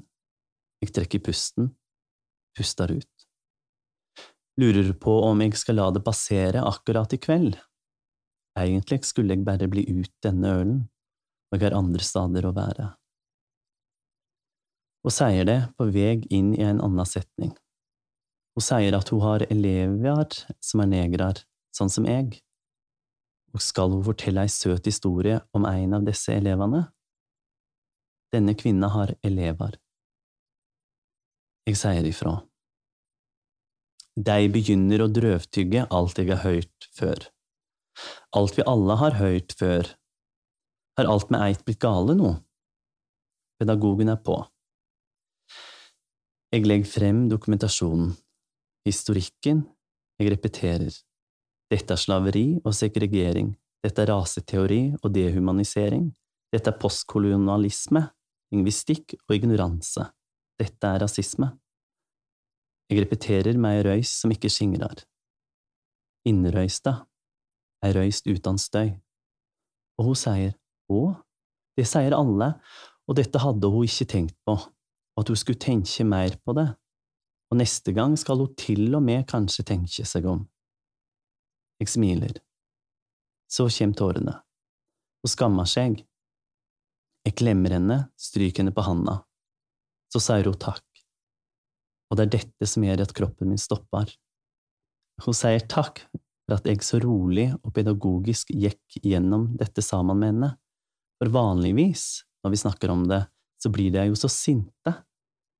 Jeg 0.80 0.94
trekker 0.96 1.24
pusten, 1.24 1.74
puster 2.56 2.92
ut. 2.96 3.26
Lurer 4.60 4.94
på 5.00 5.13
om 5.24 5.42
jeg 5.44 5.56
skal 5.60 5.78
la 5.80 5.89
det 5.96 6.04
passere 6.04 6.63
akkurat 6.68 7.13
i 7.15 7.20
kveld. 7.20 7.58
Egentlig 8.60 9.04
skulle 9.08 9.36
jeg 9.36 9.46
bare 9.48 9.70
bli 9.72 9.86
ut 9.88 10.12
denne 10.24 10.52
ølen, 10.62 10.80
og 11.52 11.60
jeg 11.60 11.68
har 11.68 11.78
andre 11.78 12.04
steder 12.04 12.48
å 12.48 12.56
være 12.56 12.89
Hun 15.00 15.13
sier 15.15 15.46
det 15.48 15.60
på 15.80 15.88
vei 15.96 16.18
inn 16.36 16.52
i 16.58 16.63
en 16.68 16.82
annen 16.84 17.08
setning. 17.08 17.54
Hun 18.56 18.65
sier 18.65 18.98
at 18.98 19.10
hun 19.13 19.24
har 19.24 19.46
elever 19.48 20.28
som 20.60 20.84
er 20.84 20.89
negrer, 20.92 21.39
sånn 21.72 21.92
som 21.92 22.08
jeg. 22.10 22.42
og 23.54 23.62
skal 23.63 23.89
hun 23.96 24.04
fortelle 24.06 24.44
ei 24.46 24.52
søt 24.52 24.86
historie 24.86 25.39
om 25.58 25.63
en 25.65 25.94
av 25.98 26.04
disse 26.06 26.34
elevene? 26.36 26.84
Denne 28.30 28.54
kvinna 28.54 28.92
har 28.94 29.15
elever. 29.26 29.80
Jeg 31.69 31.77
sier 31.77 32.05
ifra. 32.10 32.32
De 34.17 34.47
begynner 34.49 35.03
å 35.03 35.12
drøvtygge 35.13 35.84
alt 35.93 36.17
jeg 36.17 36.32
har 36.32 36.41
hørt 36.41 36.88
før. 36.97 37.27
Alt 38.34 38.58
vi 38.58 38.65
alle 38.71 38.95
har 38.97 39.19
hørt 39.19 39.53
før. 39.60 39.91
Har 40.97 41.12
alt 41.13 41.29
med 41.29 41.45
eit 41.45 41.62
blitt 41.67 41.82
gale 41.84 42.17
nå? 42.17 42.34
Pedagogen 43.62 44.10
er 44.10 44.17
på. 44.25 44.39
Jeg 46.49 46.65
legger 46.65 46.89
frem 46.89 47.23
dokumentasjonen, 47.29 48.15
historikken, 48.89 49.62
jeg 50.17 50.34
repeterer. 50.34 50.95
Dette 51.69 51.93
er 51.93 52.01
slaveri 52.01 52.47
og 52.63 52.73
segregering, 52.73 53.53
dette 53.86 54.01
er 54.01 54.10
raseteori 54.10 54.84
og 55.03 55.12
dehumanisering, 55.13 56.10
dette 56.49 56.73
er 56.73 56.82
postkolonialisme, 56.82 58.08
lingvistikk 58.49 59.19
og 59.27 59.38
ignoranse, 59.38 60.10
dette 60.60 60.88
er 60.88 61.02
rasisme. 61.04 61.52
Jeg 62.89 63.04
repeterer 63.04 63.58
med 63.62 63.78
ei 63.78 63.86
røys 63.86 64.12
som 64.22 64.32
ikke 64.34 64.50
skingrer. 64.52 65.04
Innrøysta, 66.28 66.95
ei 67.86 67.93
røyst 67.95 68.28
uten 68.28 68.58
støy. 68.60 68.91
Og 70.00 70.10
hun 70.10 70.19
sier 70.19 70.56
å, 70.89 71.13
det 71.78 71.86
sier 71.88 72.15
alle, 72.17 72.54
og 73.08 73.17
dette 73.19 73.41
hadde 73.41 73.72
hun 73.72 73.88
ikke 73.88 74.08
tenkt 74.10 74.38
på, 74.48 74.56
og 74.58 75.24
at 75.24 75.32
hun 75.32 75.39
skulle 75.39 75.62
tenke 75.62 76.06
mer 76.08 76.36
på 76.43 76.56
det, 76.58 76.67
og 77.50 77.62
neste 77.62 77.93
gang 77.95 78.17
skal 78.19 78.41
hun 78.43 78.54
til 78.60 78.89
og 78.93 79.04
med 79.06 79.26
kanskje 79.30 79.65
tenke 79.72 80.06
seg 80.06 80.28
om. 80.30 80.43
Jeg 81.80 81.93
smiler. 81.93 82.36
Så 83.50 83.69
kommer 83.72 83.98
tårene. 83.98 84.36
Hun 85.24 85.32
skammer 85.32 85.65
seg. 85.69 86.04
Jeg 87.26 87.36
klemmer 87.39 87.74
henne, 87.78 87.98
stryker 88.19 88.63
henne 88.63 88.76
på 88.76 88.86
handa. 88.86 89.22
Så 90.10 90.22
sier 90.24 90.48
hun 90.50 90.58
takk. 90.60 90.86
Og 92.10 92.17
det 92.17 92.26
er 92.26 92.34
dette 92.39 92.69
som 92.69 92.86
gjør 92.86 93.04
at 93.06 93.13
kroppen 93.15 93.52
min 93.52 93.62
stopper. 93.62 94.10
Hun 95.26 95.36
sier 95.38 95.62
takk 95.69 96.02
for 96.10 96.58
at 96.58 96.65
jeg 96.65 96.82
så 96.86 96.98
rolig 97.04 97.52
og 97.60 97.74
pedagogisk 97.76 98.50
gikk 98.56 98.98
gjennom 99.04 99.52
dette 99.60 99.84
sammen 99.86 100.17
med 100.17 100.34
henne, 100.34 100.50
for 101.19 101.30
vanligvis, 101.34 102.24
når 102.43 102.56
vi 102.56 102.62
snakker 102.63 102.93
om 102.93 103.04
det, 103.10 103.22
så 103.60 103.69
blir 103.74 103.91
de 103.93 104.08
jo 104.08 104.17
så 104.17 104.30
sinte, 104.32 104.93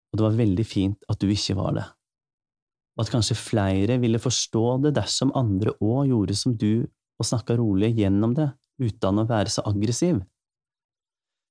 og 0.10 0.18
det 0.18 0.26
var 0.26 0.38
veldig 0.40 0.66
fint 0.66 1.10
at 1.12 1.20
du 1.22 1.28
ikke 1.30 1.58
var 1.60 1.76
det. 1.76 1.86
Og 2.98 3.04
at 3.06 3.12
kanskje 3.14 3.38
flere 3.38 4.00
ville 4.02 4.22
forstå 4.22 4.64
det 4.88 4.96
dersom 4.98 5.36
andre 5.38 5.76
òg 5.78 6.10
gjorde 6.10 6.38
som 6.40 6.56
du 6.58 6.88
og 7.20 7.28
snakka 7.28 7.60
rolig 7.60 7.92
gjennom 8.00 8.34
det, 8.38 8.48
uten 8.80 9.22
å 9.22 9.28
være 9.28 9.52
så 9.52 9.66
aggressiv. 9.68 10.22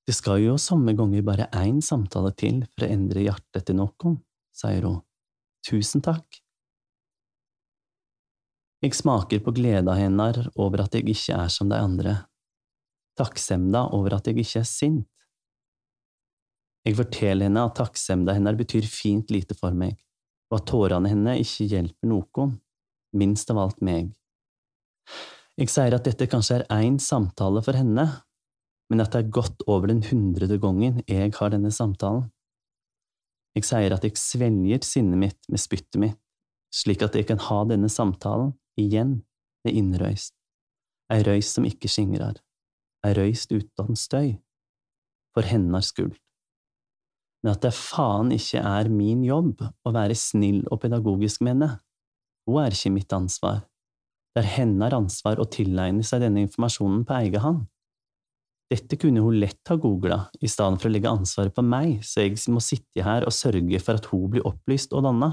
Det 0.08 0.14
skal 0.16 0.40
jo 0.40 0.54
somme 0.56 0.94
ganger 0.96 1.20
bare 1.20 1.50
én 1.52 1.82
samtale 1.84 2.30
til 2.32 2.62
for 2.72 2.86
å 2.86 2.88
endre 2.88 3.26
hjertet 3.26 3.66
til 3.68 3.76
noen, 3.76 4.14
sier 4.56 4.86
hun. 4.88 5.02
Tusen 5.68 6.00
takk. 6.00 6.38
Jeg 8.80 8.94
smaker 8.96 9.42
på 9.44 9.52
gleda 9.52 9.98
hennes 9.98 10.46
over 10.56 10.86
at 10.86 10.96
jeg 10.96 11.04
ikke 11.12 11.36
er 11.36 11.50
som 11.52 11.68
de 11.68 11.76
andre, 11.76 12.14
takksemda 13.20 13.82
over 13.98 14.16
at 14.16 14.30
jeg 14.30 14.38
ikke 14.40 14.62
er 14.62 14.70
sint. 14.70 15.08
Jeg 16.88 16.96
forteller 16.96 17.50
henne 17.50 17.66
at 17.68 17.76
takksemda 17.76 18.32
hennes 18.38 18.56
betyr 18.56 18.88
fint 18.88 19.34
lite 19.34 19.58
for 19.58 19.76
meg, 19.76 19.98
og 20.48 20.62
at 20.62 20.70
tårene 20.70 21.10
hennes 21.12 21.42
ikke 21.42 21.66
hjelper 21.74 22.08
noen, 22.14 22.54
minst 23.12 23.52
av 23.52 23.60
alt 23.66 23.84
meg. 23.84 24.08
Jeg 25.60 25.68
sier 25.74 25.98
at 25.98 26.08
dette 26.08 26.30
kanskje 26.32 26.62
er 26.62 26.66
én 26.78 26.96
samtale 27.02 27.60
for 27.66 27.76
henne, 27.76 28.06
men 28.88 29.02
at 29.04 29.12
det 29.12 29.20
er 29.20 29.32
godt 29.36 29.64
over 29.68 29.90
den 29.90 30.02
hundrede 30.06 30.58
gangen 30.60 31.02
jeg 31.08 31.32
har 31.36 31.52
denne 31.52 31.70
samtalen. 31.74 32.28
Jeg 33.56 33.66
sier 33.68 33.94
at 33.94 34.04
jeg 34.06 34.16
svelger 34.20 34.84
sinnet 34.86 35.20
mitt 35.20 35.40
med 35.50 35.60
spyttet 35.60 35.98
mitt, 36.00 36.18
slik 36.72 37.02
at 37.04 37.16
jeg 37.16 37.26
kan 37.28 37.40
ha 37.48 37.62
denne 37.68 37.90
samtalen 37.92 38.52
igjen 38.78 39.18
med 39.66 39.76
innrøyst, 39.76 40.34
ei 41.12 41.24
røyst 41.26 41.56
som 41.56 41.66
ikke 41.68 41.90
skingrer, 41.90 42.38
ei 43.04 43.16
røyst 43.16 43.52
uten 43.52 43.98
støy, 43.98 44.36
for 45.34 45.48
hennes 45.48 45.92
skuld 45.92 46.16
Men 47.42 47.52
at 47.54 47.62
det 47.62 47.74
faen 47.76 48.32
ikke 48.34 48.58
er 48.66 48.88
min 48.90 49.20
jobb 49.22 49.60
å 49.62 49.92
være 49.94 50.16
snill 50.18 50.64
og 50.72 50.80
pedagogisk 50.82 51.44
med 51.46 51.52
henne. 51.54 51.68
Hun 52.48 52.64
er 52.64 52.74
ikke 52.74 52.90
mitt 52.90 53.14
ansvar. 53.14 53.60
Det 54.34 54.42
er 54.42 54.54
hennes 54.56 54.96
ansvar 54.96 55.38
å 55.38 55.46
tilegne 55.46 56.02
seg 56.02 56.24
denne 56.24 56.42
informasjonen 56.48 57.04
på 57.06 57.14
egen 57.20 57.44
hånd. 57.44 57.60
Dette 58.68 58.98
kunne 59.00 59.22
hun 59.24 59.38
lett 59.40 59.70
ha 59.70 59.78
googla, 59.80 60.18
i 60.44 60.48
stedet 60.48 60.82
for 60.82 60.90
å 60.90 60.92
legge 60.92 61.08
ansvaret 61.08 61.54
på 61.56 61.64
meg, 61.64 62.02
så 62.04 62.26
jeg 62.26 62.36
må 62.52 62.60
sitte 62.60 63.04
her 63.04 63.24
og 63.24 63.32
sørge 63.32 63.80
for 63.80 63.96
at 63.96 64.08
hun 64.10 64.26
blir 64.34 64.44
opplyst 64.48 64.92
og 64.92 65.06
danna. 65.06 65.30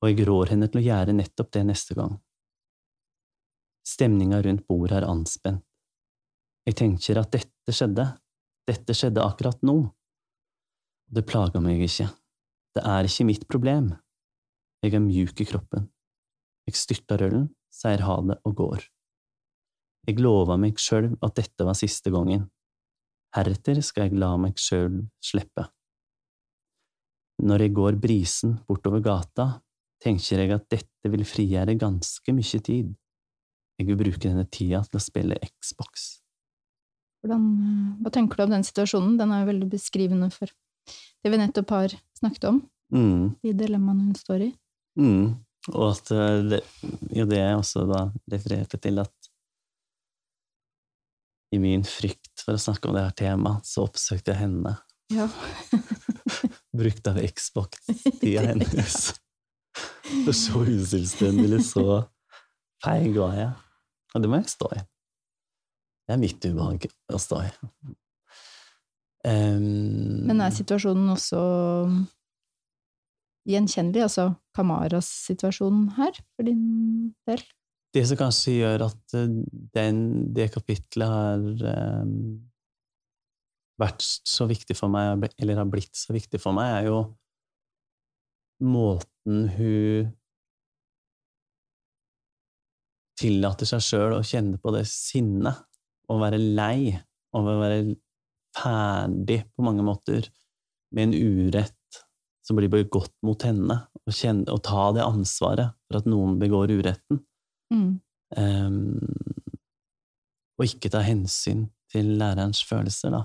Og 0.00 0.10
jeg 0.10 0.26
rår 0.28 0.52
henne 0.52 0.68
til 0.68 0.82
å 0.82 0.84
gjøre 0.84 1.16
nettopp 1.16 1.52
det 1.56 1.64
neste 1.70 1.96
gang. 1.96 2.18
Stemninga 3.88 4.42
rundt 4.44 4.66
bordet 4.68 5.00
er 5.00 5.08
anspent. 5.08 5.64
Jeg 6.68 6.76
tenker 6.76 7.22
at 7.22 7.32
dette 7.32 7.72
skjedde, 7.72 8.04
dette 8.68 8.94
skjedde 8.94 9.24
akkurat 9.24 9.64
nå. 9.64 9.78
Det 11.10 11.24
plager 11.26 11.64
meg 11.64 11.80
ikke. 11.86 12.10
Det 12.76 12.84
er 12.86 13.08
ikke 13.08 13.26
mitt 13.26 13.48
problem. 13.48 13.94
Jeg 14.84 14.94
er 14.94 15.02
mjuk 15.02 15.40
i 15.40 15.48
kroppen. 15.48 15.88
Jeg 16.68 16.76
styrter 16.78 17.24
ølen, 17.26 17.48
sier 17.72 18.04
ha 18.06 18.20
det 18.28 18.36
og 18.44 18.54
går. 18.60 18.84
Jeg 20.08 20.20
lova 20.22 20.56
meg 20.60 20.80
sjøl 20.80 21.12
at 21.20 21.36
dette 21.36 21.66
var 21.66 21.76
siste 21.78 22.12
gangen. 22.12 22.46
Heretter 23.36 23.78
skal 23.84 24.08
jeg 24.08 24.18
la 24.18 24.32
meg 24.40 24.58
sjøl 24.58 25.02
slippe. 25.22 25.68
Når 27.40 27.64
jeg 27.64 27.74
går 27.76 27.98
brisen 28.00 28.56
bortover 28.68 29.02
gata, 29.04 29.60
tenker 30.02 30.42
jeg 30.42 30.54
at 30.56 30.66
dette 30.72 31.12
vil 31.12 31.24
frigjøre 31.28 31.76
ganske 31.80 32.34
mye 32.36 32.60
tid. 32.64 32.90
Jeg 33.80 33.88
vil 33.88 34.00
bruke 34.00 34.20
denne 34.26 34.44
tida 34.52 34.82
til 34.88 34.98
å 34.98 35.04
spille 35.04 35.38
Xbox. 35.46 36.08
Hvordan, 37.20 37.44
hva 38.00 38.12
tenker 38.12 38.40
du 38.40 38.44
om 38.46 38.54
den 38.54 38.64
situasjonen? 38.64 39.16
Den 39.20 39.32
er 39.32 39.42
jo 39.42 39.50
veldig 39.52 39.68
beskrivende 39.72 40.30
for 40.32 40.52
det 41.20 41.32
vi 41.32 41.40
nettopp 41.40 41.72
har 41.76 41.94
snakket 42.16 42.48
om. 42.48 42.60
Mm. 42.92 43.36
De 43.44 43.54
dilemmaene 43.56 44.08
hun 44.08 44.18
står 44.18 44.46
i. 44.48 44.50
Mm. 45.00 45.36
Og 45.74 45.84
at 45.90 46.12
det, 46.48 46.60
jo, 47.12 47.26
det 47.28 47.40
er 47.40 47.54
også 47.54 47.84
da 47.88 48.06
refererte 48.32 48.80
til, 48.80 49.00
at 49.04 49.19
i 51.50 51.58
min 51.62 51.82
frykt 51.86 52.44
for 52.44 52.54
å 52.54 52.62
snakke 52.62 52.88
om 52.88 52.96
det 52.96 53.04
her 53.06 53.16
temaet, 53.18 53.66
så 53.66 53.86
oppsøkte 53.88 54.34
jeg 54.34 54.42
henne. 54.44 54.76
Ja. 55.10 55.26
Brukte 56.80 57.12
av 57.12 57.18
Xbox-tida 57.26 58.46
hennes. 58.52 59.00
For 60.24 60.36
så 60.36 60.62
uselvstendig, 60.66 61.60
så 61.66 62.04
feig 62.84 63.18
var 63.18 63.34
jeg. 63.38 63.50
Og 64.14 64.22
det 64.22 64.30
må 64.30 64.40
jeg 64.40 64.52
stå 64.54 64.70
i. 64.76 64.84
Det 66.06 66.14
er 66.16 66.22
mitt 66.22 66.46
ubehag 66.46 66.86
å 67.14 67.18
stå 67.22 67.44
i. 67.46 67.50
Um, 69.20 70.24
Men 70.26 70.40
er 70.40 70.54
situasjonen 70.54 71.12
også 71.12 71.40
gjenkjennelig, 73.50 74.06
altså 74.06 74.30
Kamaras 74.56 75.08
situasjon 75.28 75.90
her, 75.98 76.16
for 76.34 76.48
din 76.48 77.12
del? 77.28 77.44
Det 77.90 78.04
som 78.06 78.18
kanskje 78.20 78.60
gjør 78.60 78.84
at 78.86 79.16
den, 79.74 79.98
det 80.34 80.52
kapitlet 80.54 81.10
har 81.10 81.40
um, 82.04 82.12
vært 83.80 84.04
så 84.04 84.46
viktig 84.50 84.76
for 84.78 84.92
meg, 84.92 85.26
eller 85.40 85.58
har 85.58 85.70
blitt 85.70 85.96
så 85.98 86.14
viktig 86.14 86.38
for 86.42 86.54
meg, 86.56 86.70
er 86.76 86.90
jo 86.90 87.00
måten 88.60 89.48
hun 89.56 90.10
tillater 93.20 93.68
seg 93.68 93.82
sjøl 93.84 94.16
å 94.16 94.24
kjenne 94.24 94.60
på 94.60 94.72
det 94.74 94.86
sinnet, 94.88 95.58
og 96.10 96.22
være 96.22 96.40
lei, 96.40 96.94
å 97.36 97.42
være 97.46 97.82
ferdig 98.56 99.42
på 99.54 99.64
mange 99.66 99.84
måter 99.86 100.26
med 100.94 101.10
en 101.10 101.14
urett 101.14 102.00
som 102.46 102.58
blir 102.58 102.70
begått 102.72 103.14
mot 103.26 103.42
henne, 103.46 103.76
og, 104.00 104.14
kjenne, 104.16 104.48
og 104.50 104.62
ta 104.66 104.88
det 104.96 105.04
ansvaret 105.04 105.76
for 105.86 106.00
at 106.00 106.08
noen 106.10 106.38
begår 106.40 106.72
uretten. 106.80 107.20
Mm. 107.70 108.00
Um, 108.36 108.78
og 110.58 110.66
ikke 110.66 110.90
ta 110.92 111.02
hensyn 111.04 111.66
til 111.90 112.14
lærerens 112.20 112.62
følelser, 112.66 113.14
da. 113.14 113.24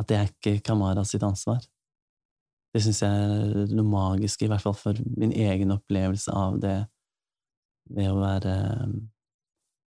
At 0.00 0.08
det 0.08 0.16
er 0.16 0.30
ikke 0.30 0.62
Kamara 0.64 1.04
sitt 1.04 1.24
ansvar. 1.26 1.62
Det 2.70 2.82
syns 2.84 3.02
jeg 3.02 3.10
er 3.10 3.72
noe 3.74 3.88
magisk, 3.90 4.44
i 4.44 4.50
hvert 4.50 4.62
fall 4.62 4.76
for 4.78 4.98
min 5.18 5.32
egen 5.34 5.74
opplevelse 5.74 6.32
av 6.36 6.60
det 6.62 6.76
ved 7.90 8.10
å 8.12 8.20
være 8.20 8.52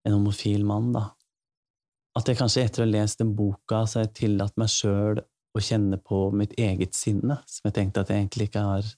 en 0.04 0.16
homofil 0.18 0.66
mann, 0.68 0.92
da. 0.96 1.08
At 2.18 2.28
jeg 2.30 2.38
kanskje 2.38 2.66
etter 2.68 2.84
å 2.84 2.86
ha 2.86 2.92
lest 2.92 3.22
den 3.22 3.32
boka, 3.38 3.86
så 3.88 4.00
har 4.00 4.10
jeg 4.10 4.18
tillatt 4.20 4.60
meg 4.60 4.70
sjøl 4.70 5.22
å 5.54 5.62
kjenne 5.64 5.98
på 6.02 6.28
mitt 6.36 6.54
eget 6.60 6.98
sinne, 6.98 7.40
som 7.48 7.70
jeg 7.70 7.78
tenkte 7.78 8.04
at 8.04 8.12
jeg 8.12 8.22
egentlig 8.22 8.50
ikke 8.50 8.66
har 8.68 8.92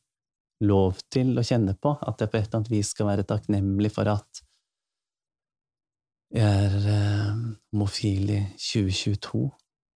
lov 0.65 0.99
til 1.13 1.35
å 1.37 1.43
kjenne 1.45 1.75
på. 1.79 1.93
At 2.01 2.23
jeg 2.23 2.31
på 2.31 2.39
et 2.39 2.47
eller 2.47 2.61
annet 2.61 2.73
vis 2.73 2.91
skal 2.95 3.11
være 3.11 3.27
takknemlig 3.27 3.91
for 3.95 4.09
at 4.11 4.41
jeg 6.35 6.65
er 6.65 6.89
eh, 6.91 7.37
homofil 7.71 8.31
i 8.35 8.41
2022, 8.59 9.45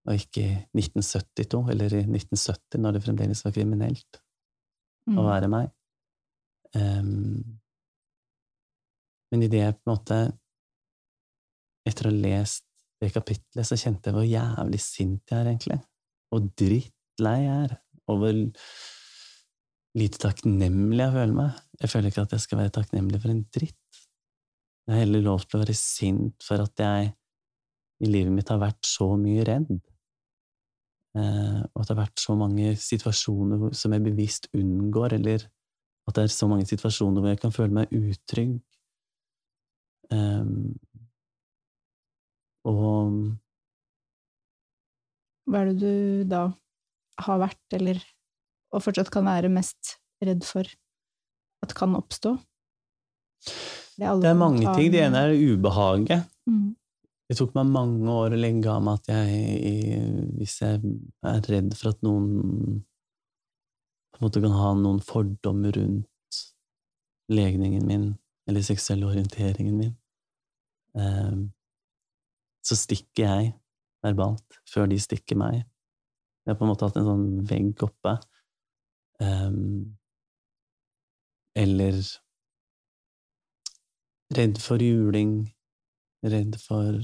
og 0.10 0.15
ikke 0.15 0.45
i 0.45 0.80
1972, 0.80 1.62
eller 1.73 1.95
i 1.99 2.04
1970, 2.06 2.80
når 2.80 2.95
det 2.95 3.04
fremdeles 3.06 3.45
var 3.45 3.56
kriminelt 3.56 4.21
Mm. 5.10 5.17
å 5.17 5.25
være 5.25 5.49
meg. 5.52 5.69
Um, 6.78 7.60
men 9.32 9.45
idet 9.45 9.63
jeg 9.63 9.78
på 9.80 9.88
en 9.88 9.95
måte 9.95 10.19
Etter 11.89 12.06
å 12.06 12.12
ha 12.12 12.21
lest 12.21 12.65
det 13.02 13.08
kapitlet, 13.15 13.65
så 13.65 13.78
kjente 13.80 14.12
jeg 14.12 14.13
hvor 14.13 14.25
jævlig 14.28 14.78
sint 14.84 15.32
jeg 15.32 15.39
er, 15.39 15.47
egentlig. 15.47 15.78
Og 16.36 16.49
drittlei 16.60 17.38
jeg 17.39 17.62
er. 17.63 17.71
Og 18.12 18.19
hvor 18.19 18.36
lite 19.97 20.19
takknemlig 20.21 20.99
jeg 21.02 21.15
føler 21.15 21.34
meg. 21.39 21.62
Jeg 21.80 21.93
føler 21.93 22.12
ikke 22.12 22.25
at 22.28 22.36
jeg 22.36 22.43
skal 22.43 22.60
være 22.60 22.73
takknemlig 22.75 23.21
for 23.23 23.34
en 23.34 23.41
dritt. 23.56 23.78
Jeg 24.89 24.95
har 24.95 25.04
heller 25.04 25.21
lov 25.21 25.43
til 25.45 25.60
å 25.60 25.62
være 25.62 25.73
sint 25.78 26.41
for 26.41 26.63
at 26.63 26.82
jeg 26.82 27.12
i 28.02 28.08
livet 28.10 28.34
mitt 28.34 28.49
har 28.49 28.58
vært 28.58 28.88
så 28.89 29.06
mye 29.21 29.43
redd. 29.45 29.67
Eh, 31.13 31.60
og 31.62 31.84
at 31.84 31.91
det 31.91 31.93
har 31.93 31.99
vært 31.99 32.23
så 32.23 32.34
mange 32.34 32.71
situasjoner 32.82 33.67
som 33.78 33.93
jeg 33.93 34.06
bevisst 34.08 34.47
unngår, 34.58 35.13
eller 35.19 35.45
at 36.10 36.17
det 36.17 36.23
er 36.25 36.34
så 36.34 36.49
mange 36.49 36.65
situasjoner 36.65 37.21
hvor 37.21 37.36
jeg 37.36 37.41
kan 37.43 37.54
føle 37.54 37.78
meg 37.78 37.93
utrygg. 37.93 38.58
Eh, 40.10 40.49
og 42.73 43.13
Hva 45.49 45.62
er 45.62 45.69
det 45.69 45.78
du 45.86 46.25
da 46.34 46.47
har 47.30 47.45
vært, 47.45 47.65
eller 47.78 48.02
og 48.73 48.82
fortsatt 48.86 49.13
kan 49.13 49.30
være 49.30 49.54
mest 49.54 49.99
redd 50.25 50.41
for 50.49 50.65
at 51.62 51.78
kan 51.78 51.93
oppstå? 51.97 52.39
Det 53.99 54.07
er, 54.07 54.19
det 54.23 54.29
er 54.29 54.38
mange 54.39 54.63
ting. 54.63 54.91
Det 54.93 55.01
ene 55.03 55.23
er 55.27 55.33
ubehaget. 55.35 56.27
Mm. 56.47 56.69
Det 57.29 57.38
tok 57.38 57.51
meg 57.57 57.73
mange 57.73 58.13
år 58.13 58.33
å 58.33 58.39
legge 58.39 58.71
av 58.71 58.81
meg 58.85 59.01
at 59.01 59.12
jeg, 59.12 59.97
hvis 60.39 60.55
jeg 60.63 60.79
er 61.29 61.49
redd 61.51 61.75
for 61.77 61.91
at 61.91 61.99
noen 62.05 62.29
på 64.09 64.17
en 64.17 64.25
måte 64.25 64.41
kan 64.43 64.55
ha 64.55 64.71
noen 64.75 65.01
fordommer 65.05 65.75
rundt 65.77 66.39
legningen 67.29 67.85
min, 67.85 68.07
eller 68.49 68.65
seksuelle 68.65 69.05
orienteringen 69.07 69.75
min, 69.77 69.93
eh, 70.97 71.35
så 72.65 72.77
stikker 72.79 73.27
jeg 73.27 73.51
verbalt 74.03 74.57
før 74.69 74.89
de 74.89 74.97
stikker 74.99 75.38
meg. 75.39 75.62
Jeg 76.43 76.55
har 76.55 76.57
på 76.57 76.65
en 76.65 76.71
måte 76.71 76.88
hatt 76.88 76.97
en 76.97 77.07
sånn 77.12 77.27
vegg 77.47 77.85
oppe. 77.85 78.15
Eh, 79.21 79.53
eller 81.62 82.01
redd 84.35 84.59
for 84.61 84.81
juling, 84.83 85.49
redd 86.25 86.57
for 86.61 86.99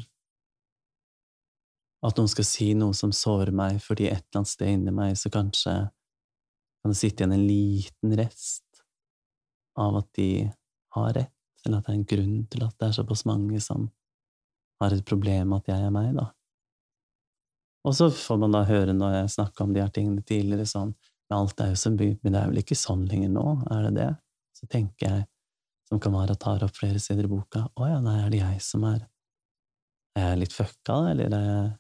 at 2.06 2.20
noen 2.20 2.30
skal 2.30 2.46
si 2.46 2.70
noe 2.78 2.94
som 2.94 3.14
sårer 3.16 3.54
meg, 3.56 3.80
fordi 3.82 4.10
et 4.12 4.22
eller 4.22 4.42
annet 4.42 4.52
sted 4.52 4.74
inni 4.76 4.94
meg 4.94 5.16
så 5.18 5.32
kanskje 5.34 5.74
kan 6.86 6.94
det 6.94 7.00
sitte 7.00 7.24
igjen 7.24 7.34
en 7.34 7.48
liten 7.48 8.18
rest 8.20 8.84
av 9.80 9.98
at 10.04 10.10
de 10.20 10.30
har 10.96 11.14
rett, 11.18 11.34
eller 11.66 11.80
at 11.80 11.88
det 11.88 11.94
er 11.94 11.98
en 11.98 12.10
grunn 12.12 12.36
til 12.52 12.66
at 12.68 12.76
det 12.78 12.90
er 12.90 12.98
såpass 13.00 13.26
mange 13.26 13.62
som 13.64 13.90
har 14.84 14.94
et 14.94 15.06
problem 15.08 15.50
med 15.50 15.64
at 15.64 15.72
jeg 15.74 15.88
er 15.88 15.96
meg, 15.96 16.12
da. 16.14 16.30
Og 17.86 17.96
så 17.98 18.10
får 18.14 18.38
man 18.42 18.54
da 18.54 18.64
høre 18.70 18.94
når 18.94 19.20
jeg 19.20 19.34
snakka 19.36 19.66
om 19.66 19.74
de 19.74 19.82
her 19.82 19.92
tingene 19.94 20.24
tidligere, 20.26 20.66
sånn 20.66 20.96
Men 21.26 21.36
alt 21.40 21.62
er 21.62 21.72
jo 21.72 21.78
så 21.78 21.92
mye 21.94 22.16
Men 22.24 22.34
det 22.34 22.40
er 22.40 22.50
vel 22.50 22.62
ikke 22.62 22.78
sånn 22.78 23.04
lenger 23.10 23.32
nå, 23.34 23.44
er 23.74 23.84
det 23.88 23.92
det? 23.98 24.08
Så 24.58 24.70
tenker 24.72 25.06
jeg, 25.06 25.26
som 25.90 26.00
Kamara 26.00 26.36
tar 26.36 26.64
opp 26.66 26.76
flere 26.76 27.00
sider 27.00 27.26
i 27.28 27.28
boka, 27.32 27.68
å 27.78 27.88
ja, 27.90 28.00
nei, 28.02 28.20
er 28.26 28.30
det 28.34 28.40
jeg 28.42 28.62
som 28.62 28.84
er 28.90 29.06
Er 30.18 30.30
jeg 30.32 30.40
litt 30.46 30.54
fucka, 30.56 30.94
da, 30.96 31.10
eller 31.12 31.34
er 31.36 31.46
jeg 31.46 31.72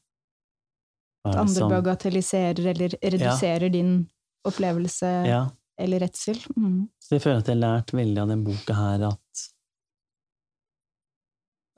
At 1.25 1.31
det 1.31 1.39
andre 1.39 1.53
som- 1.55 1.71
bagatelliserer 1.71 2.65
eller 2.73 2.89
reduserer 3.01 3.71
din 3.71 4.09
opplevelse 4.45 5.11
Ja. 5.25 5.49
eller 5.79 5.99
redsel. 6.03 6.35
Mm. 6.57 6.89
Så 6.99 7.15
jeg 7.15 7.21
føler 7.23 7.37
at 7.39 7.45
jeg 7.47 7.55
har 7.55 7.63
lært 7.63 7.93
veldig 7.95 8.21
av 8.21 8.27
den 8.27 8.43
boka 8.43 8.73
her 8.75 9.07
at 9.07 9.45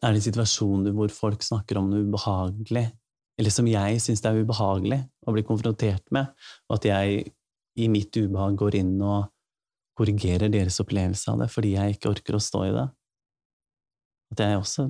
er 0.03 0.13
det 0.13 0.23
situasjoner 0.27 0.93
hvor 0.93 1.09
folk 1.13 1.41
snakker 1.45 1.77
om 1.79 1.89
noe 1.89 2.03
ubehagelig, 2.05 2.85
eller 3.39 3.53
som 3.53 3.65
jeg 3.69 3.97
syns 4.03 4.21
det 4.21 4.29
er 4.31 4.43
ubehagelig 4.43 4.99
å 5.27 5.33
bli 5.33 5.43
konfrontert 5.47 6.03
med, 6.11 6.27
og 6.69 6.77
at 6.77 6.83
jeg 6.89 7.31
i 7.77 7.87
mitt 7.87 8.11
ubehag 8.17 8.55
går 8.57 8.75
inn 8.81 8.95
og 9.01 9.29
korrigerer 9.97 10.51
deres 10.53 10.79
opplevelse 10.83 11.31
av 11.31 11.41
det 11.41 11.49
fordi 11.51 11.73
jeg 11.75 11.97
ikke 11.97 12.11
orker 12.13 12.37
å 12.37 12.43
stå 12.43 12.63
i 12.67 12.73
det. 12.75 12.87
At 14.33 14.43
jeg 14.43 14.59
også 14.59 14.89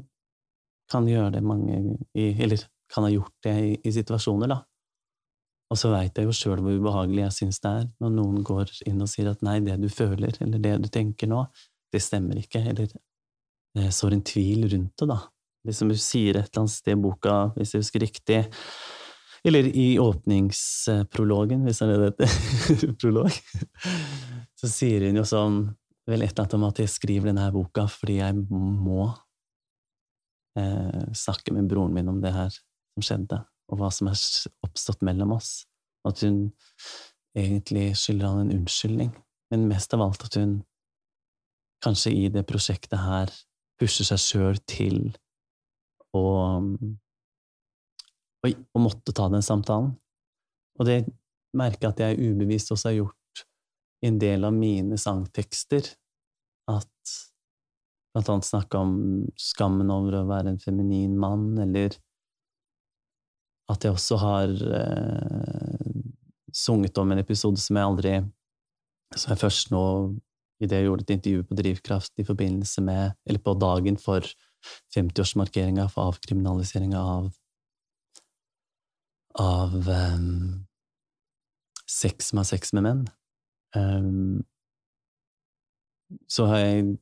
kan 0.91 1.07
gjøre 1.07 1.35
det 1.35 1.43
mange 1.45 1.77
i, 2.15 2.31
Eller 2.41 2.63
kan 2.91 3.03
ha 3.03 3.11
gjort 3.11 3.33
det 3.43 3.53
i, 3.59 3.71
i 3.83 3.91
situasjoner, 3.91 4.47
da. 4.47 4.61
Og 5.67 5.79
så 5.79 5.89
veit 5.91 6.15
jeg 6.15 6.27
jo 6.29 6.35
sjøl 6.35 6.61
hvor 6.63 6.77
ubehagelig 6.79 7.25
jeg 7.25 7.35
syns 7.41 7.59
det 7.63 7.71
er 7.81 7.87
når 7.99 8.13
noen 8.15 8.37
går 8.47 8.71
inn 8.87 9.03
og 9.03 9.09
sier 9.11 9.27
at 9.33 9.41
nei, 9.43 9.57
det 9.65 9.75
du 9.81 9.89
føler, 9.91 10.37
eller 10.43 10.61
det 10.63 10.77
du 10.85 10.87
tenker 10.91 11.27
nå, 11.27 11.41
det 11.91 11.99
stemmer 12.03 12.39
ikke, 12.39 12.61
eller 12.71 12.87
eh, 12.87 13.89
sår 13.91 14.15
en 14.15 14.23
tvil 14.27 14.69
rundt 14.71 14.93
det, 14.95 15.09
da. 15.11 15.19
Liksom 15.67 15.91
hun 15.91 15.99
sier 15.99 16.39
et 16.39 16.47
eller 16.47 16.63
annet 16.63 16.75
sted 16.77 16.95
i 16.95 17.01
boka, 17.03 17.35
hvis 17.57 17.75
jeg 17.75 17.83
husker 17.83 18.05
riktig, 18.05 18.39
eller 19.47 19.67
i 19.67 19.89
åpningsprologen, 19.99 21.67
hvis 21.67 21.83
det 21.83 21.87
er 21.87 21.91
det 22.05 22.13
det 22.21 22.29
heter, 22.31 22.95
prolog, 23.01 23.41
så 24.57 24.69
sier 24.71 25.05
hun 25.07 25.19
jo 25.19 25.25
sånn, 25.27 25.59
vel 26.07 26.23
et 26.23 26.31
eller 26.31 26.45
annet 26.45 26.55
om 26.57 26.65
at 26.69 26.79
jeg 26.81 26.93
skriver 26.93 27.29
denne 27.29 27.49
boka 27.53 27.83
fordi 27.91 28.19
jeg 28.21 28.37
må 28.49 29.09
eh, 30.57 31.03
snakke 31.15 31.53
med 31.55 31.69
broren 31.69 31.93
min 31.93 32.09
om 32.09 32.21
det 32.23 32.33
her 32.33 32.49
som 32.53 33.05
skjedde, 33.05 33.41
og 33.69 33.81
hva 33.81 33.91
som 33.93 34.09
er 34.09 34.23
oppstått 34.65 35.03
mellom 35.05 35.35
oss. 35.35 35.51
At 36.07 36.23
hun 36.23 36.47
egentlig 37.37 37.91
skylder 37.99 38.31
han 38.31 38.45
en 38.45 38.55
unnskyldning, 38.61 39.11
men 39.51 39.67
mest 39.69 39.93
av 39.93 40.05
alt 40.07 40.25
at 40.25 40.39
hun 40.39 40.61
kanskje 41.83 42.15
i 42.15 42.25
det 42.33 42.47
prosjektet 42.49 42.97
her 42.97 43.31
pusher 43.77 44.07
seg 44.07 44.21
sjøl 44.21 44.57
til 44.65 45.11
å, 46.17 46.23
å, 48.41 48.49
å 48.49 48.81
måtte 48.81 49.13
ta 49.13 49.27
den 49.29 49.45
samtalen. 49.45 49.91
Og 50.79 50.89
det 50.89 51.03
merker 51.57 51.87
jeg 51.87 51.93
at 51.93 52.03
jeg 52.05 52.31
ubevisst 52.31 52.73
også 52.73 52.89
har 52.89 52.97
gjort 53.03 53.17
i 54.03 54.09
en 54.11 54.19
del 54.21 54.45
av 54.45 54.53
mine 54.53 54.97
sangtekster, 54.99 55.87
at 56.69 57.15
blant 58.13 58.29
annet 58.33 58.47
snakke 58.49 58.81
om 58.81 58.93
skammen 59.39 59.91
over 59.93 60.19
å 60.19 60.27
være 60.29 60.53
en 60.53 60.61
feminin 60.61 61.15
mann, 61.19 61.51
eller 61.61 61.95
at 63.71 63.83
jeg 63.83 63.95
også 63.97 64.17
har 64.21 64.53
eh, 64.79 65.87
sunget 66.55 66.97
om 67.01 67.11
en 67.11 67.21
episode 67.21 67.59
som 67.59 67.75
jeg 67.77 67.89
aldri 67.91 68.13
Som 69.15 69.33
jeg 69.33 69.41
først 69.41 69.71
nå, 69.71 69.81
idet 70.63 70.79
jeg 70.79 70.87
gjorde 70.87 71.03
et 71.03 71.11
intervju 71.17 71.43
på 71.47 71.57
Drivkraft 71.59 72.13
i 72.19 72.25
forbindelse 72.27 72.83
med 72.83 73.17
Eller 73.27 73.43
på 73.43 73.57
dagen 73.59 73.99
for 73.99 74.23
50-årsmarkeringa 74.95 75.89
for 75.91 76.13
avkriminaliseringa 76.13 77.01
av 77.01 77.29
av 79.37 79.75
um, 79.87 80.65
sex 81.85 82.33
med 82.33 82.47
sex 82.49 82.73
med 82.73 82.87
menn. 82.87 83.03
Um, 83.77 84.41
så 86.31 86.47
har 86.49 86.63
jeg 86.63 86.95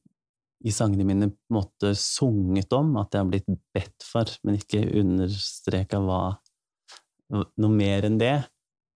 i 0.65 0.73
sangene 0.73 1.05
mine 1.05 1.29
på 1.29 1.53
en 1.53 1.57
måte 1.59 1.93
sunget 1.99 2.73
om 2.73 2.95
at 2.97 3.13
jeg 3.13 3.21
har 3.21 3.29
blitt 3.29 3.49
bedt 3.75 4.05
for, 4.05 4.29
men 4.43 4.57
ikke 4.57 4.81
understreka 5.01 5.99
hva 6.01 6.21
noe 7.29 7.71
mer 7.73 8.07
enn 8.07 8.17
det. 8.21 8.37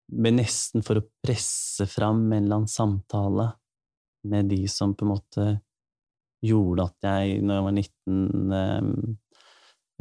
Men 0.08 0.38
nesten 0.40 0.84
for 0.84 1.00
å 1.00 1.06
presse 1.24 1.84
fram 1.90 2.22
en 2.30 2.46
eller 2.46 2.62
annen 2.62 2.72
samtale 2.72 3.50
med 4.28 4.48
de 4.52 4.62
som 4.72 4.94
på 4.96 5.04
en 5.04 5.12
måte 5.12 5.46
gjorde 6.44 6.86
at 6.88 7.08
jeg, 7.08 7.42
når 7.44 7.58
jeg 7.58 7.66
var 7.66 7.76
19, 7.76 9.16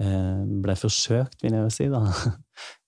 eh, 0.06 0.42
ble 0.64 0.76
forsøkt, 0.80 1.42
vil 1.44 1.58
jeg 1.58 1.68
jo 1.68 1.78
si, 1.80 1.92
da. 1.94 2.04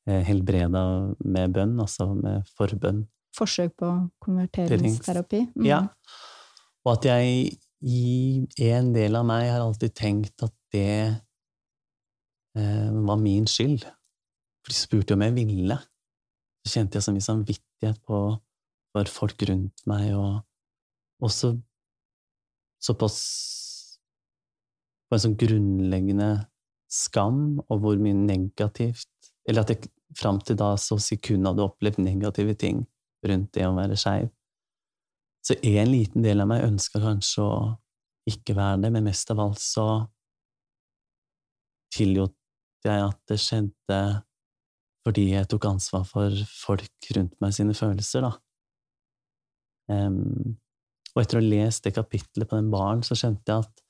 Eh, 0.09 0.23
Helbreda 0.25 0.81
med 1.21 1.51
bønn, 1.53 1.75
altså 1.83 2.07
med 2.17 2.47
forbønn. 2.57 3.03
Forsøk 3.37 3.75
på 3.79 3.89
konverteringsterapi. 4.23 5.45
Mm. 5.55 5.65
Ja. 5.67 5.81
Og 6.85 6.95
at 6.97 7.05
jeg 7.09 7.57
i 7.79 8.69
en 8.69 8.91
del 8.95 9.15
av 9.15 9.27
meg 9.27 9.47
har 9.47 9.63
alltid 9.63 9.93
tenkt 9.95 10.43
at 10.43 10.53
det 10.73 10.91
eh, 12.57 12.89
var 12.91 13.19
min 13.21 13.47
skyld. 13.47 13.85
For 14.63 14.73
de 14.73 14.77
spurte 14.77 15.15
om 15.15 15.23
jeg 15.23 15.35
ville. 15.37 15.79
Så 16.65 16.75
kjente 16.75 16.99
jeg 16.99 17.05
så 17.05 17.13
mye 17.15 17.25
samvittighet 17.25 18.01
på, 18.07 18.19
for 18.91 19.11
folk 19.13 19.47
rundt 19.47 19.85
meg, 19.87 20.11
og 20.17 20.43
også 21.23 21.55
såpass 22.83 23.19
På 25.09 25.17
en 25.17 25.23
sånn 25.23 25.39
grunnleggende 25.41 26.29
skam, 26.89 27.59
og 27.65 27.81
hvor 27.81 27.97
mye 27.99 28.13
negativt 28.13 29.31
Eller 29.49 29.65
at 29.65 29.73
jeg 29.73 29.89
fram 30.17 30.37
til 30.45 30.57
da 30.59 30.75
så 30.79 30.95
å 30.95 31.01
si 31.01 31.17
kun 31.17 31.47
hadde 31.49 31.65
opplevd 31.65 31.99
negative 32.05 32.53
ting 32.61 32.83
rundt 33.27 33.51
det 33.55 33.65
å 33.67 33.75
være 33.75 33.97
skeiv. 33.99 34.29
Så 35.45 35.55
en 35.55 35.91
liten 35.91 36.23
del 36.25 36.43
av 36.43 36.49
meg 36.51 36.65
ønska 36.67 37.01
kanskje 37.01 37.43
å 37.43 37.59
ikke 38.29 38.55
være 38.57 38.83
det, 38.83 38.91
men 38.93 39.07
mest 39.07 39.31
av 39.33 39.41
alt 39.41 39.61
så 39.63 39.87
tillot 41.95 42.35
jeg 42.85 43.03
at 43.03 43.19
det 43.27 43.39
skjedde 43.41 43.99
fordi 45.07 45.29
jeg 45.31 45.47
tok 45.49 45.65
ansvar 45.69 46.03
for 46.05 46.41
folk 46.51 47.11
rundt 47.15 47.37
meg 47.41 47.55
sine 47.55 47.73
følelser, 47.73 48.27
da. 48.27 48.33
Um, 49.89 50.57
og 51.15 51.21
etter 51.23 51.39
å 51.39 51.41
ha 51.41 51.49
lest 51.49 51.87
det 51.87 51.95
kapitlet 51.95 52.49
på 52.49 52.59
den 52.59 52.69
baren, 52.69 53.01
så 53.01 53.17
skjønte 53.17 53.49
jeg 53.49 53.65
at 53.65 53.85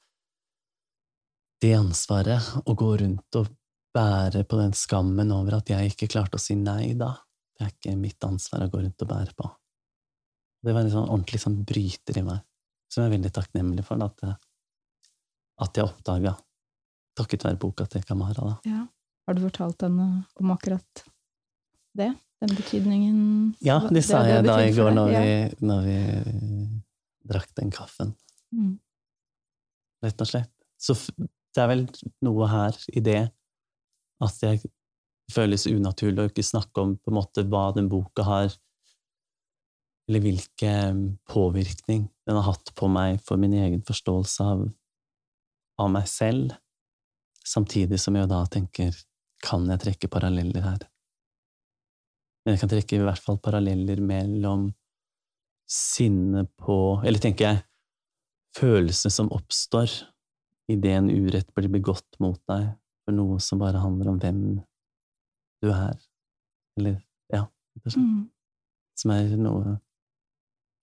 det 1.59 1.73
ansvaret, 1.75 2.51
å 2.63 2.75
gå 2.77 2.93
rundt 3.01 3.35
og 3.35 3.49
bære 3.95 4.45
på 4.47 4.59
den 4.61 4.75
skammen 4.77 5.33
over 5.35 5.57
at 5.57 5.73
jeg 5.73 5.91
ikke 5.91 6.07
klarte 6.13 6.39
å 6.39 6.41
si 6.41 6.55
nei 6.55 6.93
da, 6.95 7.17
det 7.60 7.65
er 7.65 7.74
ikke 7.74 7.95
mitt 8.00 8.24
ansvar 8.24 8.63
å 8.63 8.69
gå 8.72 8.80
rundt 8.80 9.04
og 9.04 9.10
bære 9.10 9.34
på. 9.36 9.50
Det 10.63 10.76
var 10.76 10.86
en 10.86 10.93
sånn 10.93 11.10
ordentlig 11.10 11.41
sånn 11.43 11.58
bryter 11.67 12.19
i 12.19 12.24
meg, 12.24 12.39
som 12.91 13.04
jeg 13.04 13.10
er 13.10 13.15
veldig 13.17 13.32
takknemlig 13.36 13.84
for 13.88 14.06
at 14.06 14.24
jeg, 14.24 14.38
at 15.65 15.80
jeg 15.80 15.88
oppdaga, 15.88 16.34
takket 17.19 17.45
være 17.50 17.60
boka 17.60 17.88
til 17.91 18.06
Kamara. 18.08 18.48
da. 18.48 18.56
Ja. 18.67 18.86
Har 19.28 19.36
du 19.36 19.43
fortalt 19.43 19.84
henne 19.86 20.08
om 20.39 20.52
akkurat 20.56 21.04
det? 22.00 22.13
Den 22.39 22.56
betydningen 22.56 23.17
Ja, 23.60 23.82
det 23.91 24.06
sa 24.08 24.22
jeg 24.24 24.45
da 24.48 24.56
i 24.63 24.72
går 24.72 24.93
når, 24.95 25.10
ja. 25.12 25.19
vi, 25.19 25.65
når 25.67 25.82
vi 25.84 25.98
drakk 27.28 27.52
den 27.60 27.74
kaffen. 27.76 28.13
Mm. 28.56 28.78
Rett 30.06 30.24
og 30.24 30.30
slett. 30.30 30.54
Så 30.80 30.95
det 31.19 31.60
er 31.60 31.67
vel 31.74 31.84
noe 32.24 32.48
her 32.48 32.80
i 32.95 33.04
det 33.04 33.19
at 34.24 34.39
det 34.39 34.54
føles 35.33 35.67
unaturlig 35.69 36.23
å 36.23 36.31
ikke 36.31 36.45
snakke 36.45 36.83
om 36.83 36.95
på 36.97 37.11
en 37.11 37.17
måte 37.19 37.45
hva 37.49 37.69
den 37.75 37.89
boka 37.91 38.25
har 38.27 38.49
Eller 40.09 40.23
hvilken 40.23 41.01
påvirkning 41.29 42.07
den 42.25 42.37
har 42.39 42.47
hatt 42.47 42.71
på 42.73 42.87
meg 42.89 43.19
for 43.21 43.37
min 43.37 43.53
egen 43.53 43.83
forståelse 43.85 44.41
av, 44.41 44.63
av 45.77 45.91
meg 45.93 46.07
selv, 46.09 46.55
samtidig 47.45 47.99
som 48.01 48.17
jeg 48.17 48.29
da 48.31 48.39
tenker 48.49 48.95
kan 49.45 49.69
jeg 49.69 49.83
trekke 49.83 50.09
paralleller 50.09 50.65
her? 50.65 50.87
Men 52.41 52.55
jeg 52.55 52.63
kan 52.63 52.71
trekke 52.71 52.97
i 52.97 53.03
hvert 53.05 53.21
fall 53.21 53.37
paralleller 53.37 54.01
mellom 54.01 54.71
sinne 55.69 56.47
på 56.57 56.75
Eller 57.05 57.21
tenker 57.21 57.45
jeg 57.45 57.61
følelsene 58.57 59.13
som 59.13 59.29
oppstår 59.35 59.91
idet 60.69 60.95
en 60.97 61.11
urett 61.13 61.53
blir 61.53 61.69
begått 61.69 62.17
mot 62.17 62.41
deg 62.49 62.71
for 63.05 63.13
noe 63.13 63.37
som 63.43 63.61
bare 63.61 63.81
handler 63.81 64.09
om 64.11 64.17
hvem 64.21 64.41
du 65.63 65.72
er. 65.74 65.98
Eller 66.80 67.00
ja, 67.34 67.45
mm. 67.95 68.30
Som 69.00 69.12
er 69.15 69.36
noe 69.39 69.78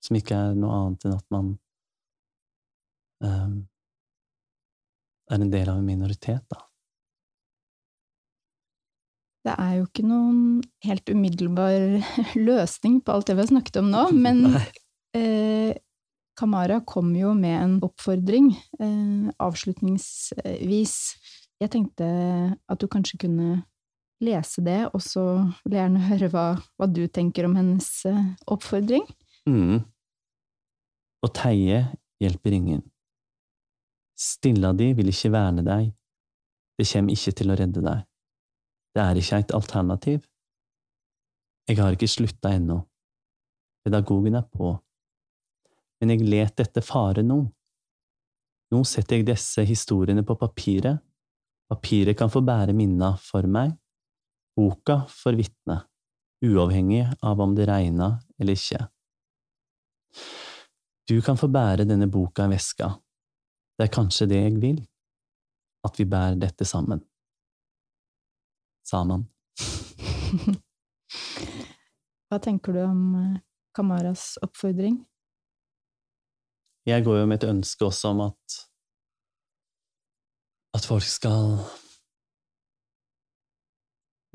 Som 0.05 0.19
ikke 0.19 0.37
er 0.37 0.55
noe 0.59 0.77
annet 0.77 1.07
enn 1.07 1.17
at 1.17 1.27
man 1.35 1.49
um, 3.25 3.57
er 5.33 5.43
en 5.43 5.51
del 5.51 5.71
av 5.73 5.81
en 5.81 5.87
minoritet, 5.87 6.45
da. 6.53 6.61
Det 9.47 9.55
er 9.63 9.73
jo 9.79 9.87
ikke 9.87 10.05
noen 10.07 10.39
helt 10.87 11.11
umiddelbar 11.11 11.99
løsning 12.49 13.01
på 13.03 13.15
alt 13.15 13.29
det 13.29 13.37
vi 13.37 13.45
har 13.45 13.51
snakket 13.53 13.81
om 13.83 13.91
nå, 13.93 14.09
men 14.25 14.45
eh, 15.17 15.75
Kamara 16.37 16.81
kom 16.85 17.15
jo 17.17 17.33
med 17.35 17.57
en 17.57 17.77
oppfordring 17.87 18.51
eh, 18.53 19.31
avslutningsvis. 19.41 20.97
Jeg 21.63 21.73
tenkte 21.73 22.07
at 22.55 22.83
du 22.83 22.91
kanskje 22.93 23.23
kunne 23.25 23.63
lese 24.25 24.63
det, 24.65 24.81
og 24.95 25.03
så 25.05 25.25
vil 25.65 25.77
jeg 25.77 25.83
gjerne 25.83 26.09
høre 26.09 26.31
hva, 26.33 26.47
hva 26.79 26.89
du 26.89 27.05
tenker 27.13 27.49
om 27.49 27.57
hennes 27.59 27.89
eh, 28.09 28.23
oppfordring. 28.49 29.05
Mm. 29.49 29.83
Å 31.23 31.33
teie 31.37 31.83
hjelper 32.23 32.57
ingen. 32.57 32.83
Stilla 34.17 34.73
di 34.77 34.93
vil 34.97 35.13
ikke 35.13 35.33
verne 35.35 35.65
deg, 35.67 35.91
det 36.77 36.89
kjem 36.89 37.11
ikke 37.13 37.35
til 37.37 37.53
å 37.53 37.59
redde 37.59 37.83
deg. 37.85 38.05
Det 38.97 39.05
er 39.05 39.21
ikke 39.21 39.41
et 39.43 39.55
alternativ. 39.57 40.25
Jeg 41.69 41.81
har 41.81 41.97
ikke 41.97 42.09
slutta 42.09 42.53
ennå. 42.57 42.79
Pedagogen 43.85 44.39
er 44.39 44.47
på. 44.49 44.73
Men 46.01 46.13
jeg 46.13 46.29
let 46.29 46.57
dette 46.61 46.83
fare 46.85 47.25
nå. 47.25 47.43
Nå 48.73 48.83
setter 48.89 49.21
jeg 49.21 49.29
disse 49.29 49.65
historiene 49.69 50.25
på 50.27 50.37
papiret. 50.41 51.03
Papiret 51.71 52.17
kan 52.19 52.31
få 52.31 52.43
bære 52.47 52.75
minna 52.77 53.13
for 53.21 53.47
meg, 53.51 53.73
boka 54.57 55.03
for 55.13 55.37
vitne, 55.37 55.83
uavhengig 56.45 57.05
av 57.23 57.41
om 57.41 57.55
det 57.57 57.67
regna 57.69 58.17
eller 58.41 58.57
ikke. 58.57 58.87
Du 61.07 61.21
kan 61.23 61.39
få 61.39 61.49
bære 61.53 61.87
denne 61.87 62.09
boka 62.11 62.47
i 62.47 62.55
veska. 62.57 62.91
Det 63.77 63.87
er 63.87 63.93
kanskje 63.93 64.27
det 64.31 64.41
jeg 64.41 64.57
vil, 64.63 64.81
at 65.87 65.99
vi 66.01 66.09
bærer 66.09 66.41
dette 66.41 66.65
sammen 66.67 67.05
Sammen. 68.87 69.25
Hva 72.31 72.39
tenker 72.43 72.71
du 72.75 72.79
om 72.85 73.01
eh, 73.19 73.41
Kamaras 73.75 74.37
oppfordring? 74.47 75.01
Jeg 76.87 77.03
går 77.03 77.19
jo 77.19 77.27
med 77.27 77.41
et 77.41 77.49
ønske 77.51 77.83
også 77.89 78.13
om 78.15 78.21
at 78.29 78.61
at 80.77 80.87
folk 80.87 81.07
skal 81.09 81.59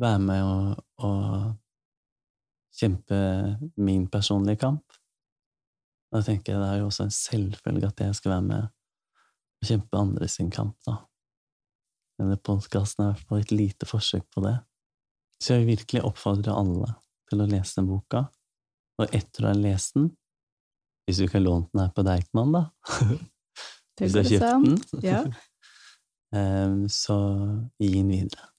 være 0.02 0.22
med 0.24 0.44
og, 0.44 0.82
og 1.06 1.22
kjempe 2.78 3.20
min 3.78 4.08
personlige 4.12 4.62
kamp. 4.64 4.98
Da 6.12 6.22
tenker 6.26 6.54
jeg 6.54 6.62
det 6.62 6.70
er 6.70 6.82
jo 6.82 6.90
også 6.90 7.08
en 7.08 7.16
selvfølge 7.16 7.88
at 7.88 8.04
jeg 8.04 8.18
skal 8.18 8.36
være 8.36 8.48
med 8.50 8.68
og 9.62 9.70
kjempe 9.70 10.00
andre 10.00 10.28
sin 10.32 10.50
kamp, 10.52 10.76
da. 10.88 10.98
Denne 12.20 12.38
podkasten 12.38 13.04
er 13.04 13.12
i 13.12 13.14
hvert 13.14 13.30
fall 13.30 13.44
et 13.44 13.54
lite 13.54 13.88
forsøk 13.90 14.26
på 14.34 14.44
det. 14.46 14.56
Så 15.42 15.56
jeg 15.56 15.64
vil 15.64 15.78
virkelig 15.78 16.04
oppfordre 16.06 16.54
alle 16.58 16.92
til 17.30 17.42
å 17.42 17.48
lese 17.50 17.80
den 17.80 17.90
boka, 17.90 18.26
og 19.00 19.16
etter 19.16 19.46
å 19.46 19.54
ha 19.54 19.58
lest 19.58 19.96
den 19.98 20.12
Hvis 21.08 21.18
du 21.18 21.24
ikke 21.26 21.40
har 21.40 21.48
lånt 21.48 21.72
den 21.72 21.82
her 21.82 21.94
på 21.96 22.04
Deichman, 22.06 22.52
da 22.54 22.64
Hvis 24.02 24.14
du 24.14 24.20
har 24.20 24.30
kjøpt 24.30 24.92
den, 24.92 25.08
ja. 25.08 25.24
Ehm, 26.32 26.86
så 26.88 27.18
gi 27.76 27.90
den 27.92 28.08
videre. 28.08 28.51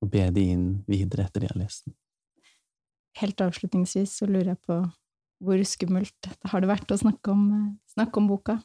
Og 0.00 0.10
be 0.12 0.24
de 0.32 0.46
inn 0.54 0.66
videre 0.88 1.26
etter 1.28 1.44
de 1.44 1.50
har 1.50 1.60
lest 1.60 1.86
den. 1.86 1.96
Helt 3.20 3.40
avslutningsvis 3.44 4.20
så 4.20 4.28
lurer 4.28 4.54
jeg 4.54 4.60
på 4.64 4.80
hvor 5.40 5.62
skummelt 5.64 6.28
har 6.52 6.60
det 6.62 6.68
vært 6.68 6.92
å 6.92 6.98
snakke 7.00 7.32
om, 7.32 7.44
snakke 7.88 8.20
om 8.20 8.28
boka? 8.28 8.58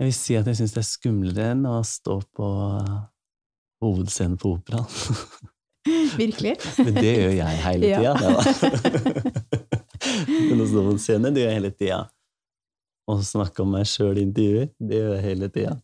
Jeg 0.00 0.08
vil 0.10 0.16
si 0.16 0.36
at 0.36 0.48
jeg 0.50 0.58
syns 0.58 0.74
det 0.74 0.82
er 0.82 0.88
skumlere 0.88 1.50
enn 1.54 1.64
å 1.70 1.78
stå 1.86 2.18
på 2.36 2.48
hovedscenen 3.84 4.36
på 4.40 4.56
operaen. 4.58 4.88
Virkelig? 6.20 6.56
Men 6.84 6.98
det 6.98 7.12
gjør 7.12 7.34
jeg 7.38 7.62
hele 7.64 7.90
tida. 7.92 8.02
Ja. 8.02 8.14
Men 10.50 10.64
å 10.64 10.68
stå 10.68 10.84
på 10.88 10.96
scenen, 11.00 11.34
det 11.34 11.44
gjør 11.44 11.50
jeg 11.50 11.60
hele 11.60 11.72
tida. 11.74 12.00
Å 13.04 13.18
snakke 13.20 13.64
om 13.64 13.74
meg 13.76 13.88
sjøl 13.88 14.18
i 14.18 14.24
intervjuer, 14.24 14.70
det 14.80 15.00
gjør 15.00 15.12
jeg 15.12 15.24
hele 15.26 15.50
tida. 15.52 15.74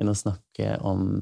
Enn 0.00 0.10
å 0.10 0.16
snakke 0.18 0.76
om 0.86 1.16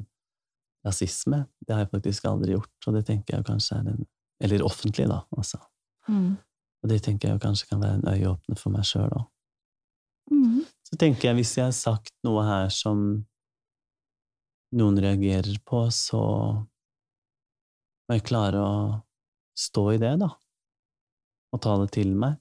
rasisme, 0.87 1.45
det 1.63 1.75
har 1.75 1.85
jeg 1.85 1.93
faktisk 1.93 2.25
aldri 2.31 2.57
gjort, 2.57 2.73
og 2.87 2.97
det 2.97 3.05
tenker 3.09 3.37
jeg 3.37 3.47
kanskje 3.47 3.79
er 3.79 3.93
en 3.95 4.03
Eller 4.43 4.65
offentlig, 4.67 5.05
da, 5.07 5.21
altså. 5.39 5.61
Mm. 6.09 6.35
Og 6.83 6.91
det 6.91 6.97
tenker 7.05 7.31
jeg 7.31 7.41
kanskje 7.41 7.69
kan 7.69 7.79
være 7.79 8.01
en 8.01 8.09
øyeåpner 8.11 8.59
for 8.59 8.75
meg 8.75 8.83
sjøl 8.89 9.13
òg. 9.15 9.29
Mm. 10.33 10.65
Så 10.83 10.99
tenker 10.99 11.29
jeg, 11.29 11.37
hvis 11.39 11.53
jeg 11.57 11.69
har 11.69 11.77
sagt 11.77 12.11
noe 12.27 12.43
her 12.43 12.67
som 12.75 13.05
noen 14.75 14.99
reagerer 14.99 15.61
på, 15.63 15.85
så 15.95 16.23
må 18.09 18.19
jeg 18.19 18.27
klare 18.27 18.59
å 18.59 18.75
stå 19.55 19.85
i 19.95 20.01
det, 20.03 20.17
da, 20.25 20.33
og 21.53 21.63
ta 21.63 21.77
det 21.85 21.93
til 21.95 22.15
meg. 22.19 22.41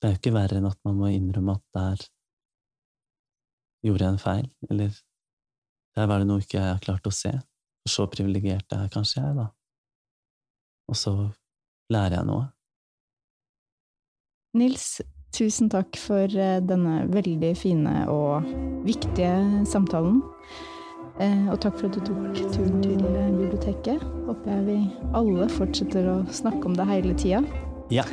Det 0.00 0.08
er 0.08 0.14
jo 0.14 0.20
ikke 0.22 0.36
verre 0.38 0.60
enn 0.60 0.70
at 0.70 0.80
man 0.86 0.96
må 1.00 1.10
innrømme 1.12 1.58
at 1.58 1.64
der 1.76 2.06
gjorde 3.84 4.06
jeg 4.06 4.14
en 4.14 4.22
feil, 4.22 4.48
eller 4.70 4.96
der 5.94 6.08
var 6.10 6.20
det 6.20 6.28
noe 6.28 6.42
ikke 6.42 6.58
jeg 6.58 6.72
har 6.72 6.82
klart 6.84 7.06
å 7.06 7.14
se. 7.14 7.32
Så 7.88 8.06
privilegert 8.10 8.72
er 8.72 8.92
kanskje 8.92 9.22
jeg, 9.22 9.36
da. 9.38 9.48
Og 10.90 10.98
så 10.98 11.14
lærer 11.92 12.18
jeg 12.18 12.28
noe. 12.28 12.46
Nils, 14.54 15.02
Tusen 15.34 15.66
takk 15.66 15.96
for 15.98 16.30
eh, 16.30 16.60
denne 16.62 17.08
veldig 17.10 17.50
fine 17.58 18.04
og 18.10 18.44
viktige 18.86 19.32
samtalen. 19.66 20.20
Eh, 21.18 21.48
og 21.50 21.58
takk 21.64 21.80
for 21.80 21.88
at 21.88 21.96
du 21.96 22.04
tok 22.06 22.38
turen 22.54 22.76
til 22.84 23.02
eh, 23.02 23.32
biblioteket. 23.34 24.04
Håper 24.28 24.52
jeg 24.52 24.66
vi 24.68 24.76
alle 25.18 25.48
fortsetter 25.50 26.06
å 26.12 26.16
snakke 26.30 26.70
om 26.70 26.76
det 26.78 26.86
hele 26.86 27.16
tida. 27.18 27.42
Ja. 27.90 28.06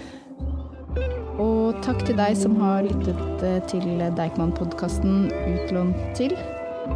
Og 1.42 1.78
takk 1.86 2.02
til 2.08 2.18
deg 2.18 2.34
som 2.38 2.58
har 2.62 2.90
lyttet 2.90 3.70
til 3.70 4.02
Deichman-podkasten 4.18 5.30
Utlånt 5.30 6.02
til. 6.18 6.34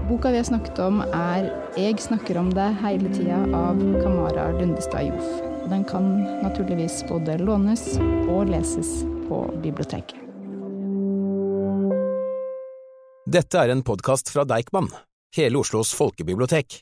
Boka 0.09 0.31
vi 0.31 0.37
har 0.37 0.43
snakket 0.43 0.79
om, 0.79 1.01
er 1.01 1.49
'Jeg 1.77 1.99
snakker 1.99 2.37
om 2.37 2.49
det 2.53 2.77
hele 2.81 3.09
tida' 3.09 3.53
av 3.55 3.75
Kamara 4.03 4.51
Lundestad 4.51 5.07
Joff. 5.07 5.41
Den 5.69 5.83
kan 5.83 6.23
naturligvis 6.43 7.03
både 7.09 7.37
lånes 7.37 7.97
og 8.29 8.49
leses 8.49 9.03
på 9.27 9.61
biblioteket. 9.63 10.15
Dette 13.25 13.57
er 13.57 13.69
en 13.69 13.81
podkast 13.81 14.29
fra 14.29 14.43
Deichman, 14.45 14.89
hele 15.35 15.57
Oslos 15.57 15.93
folkebibliotek. 15.93 16.81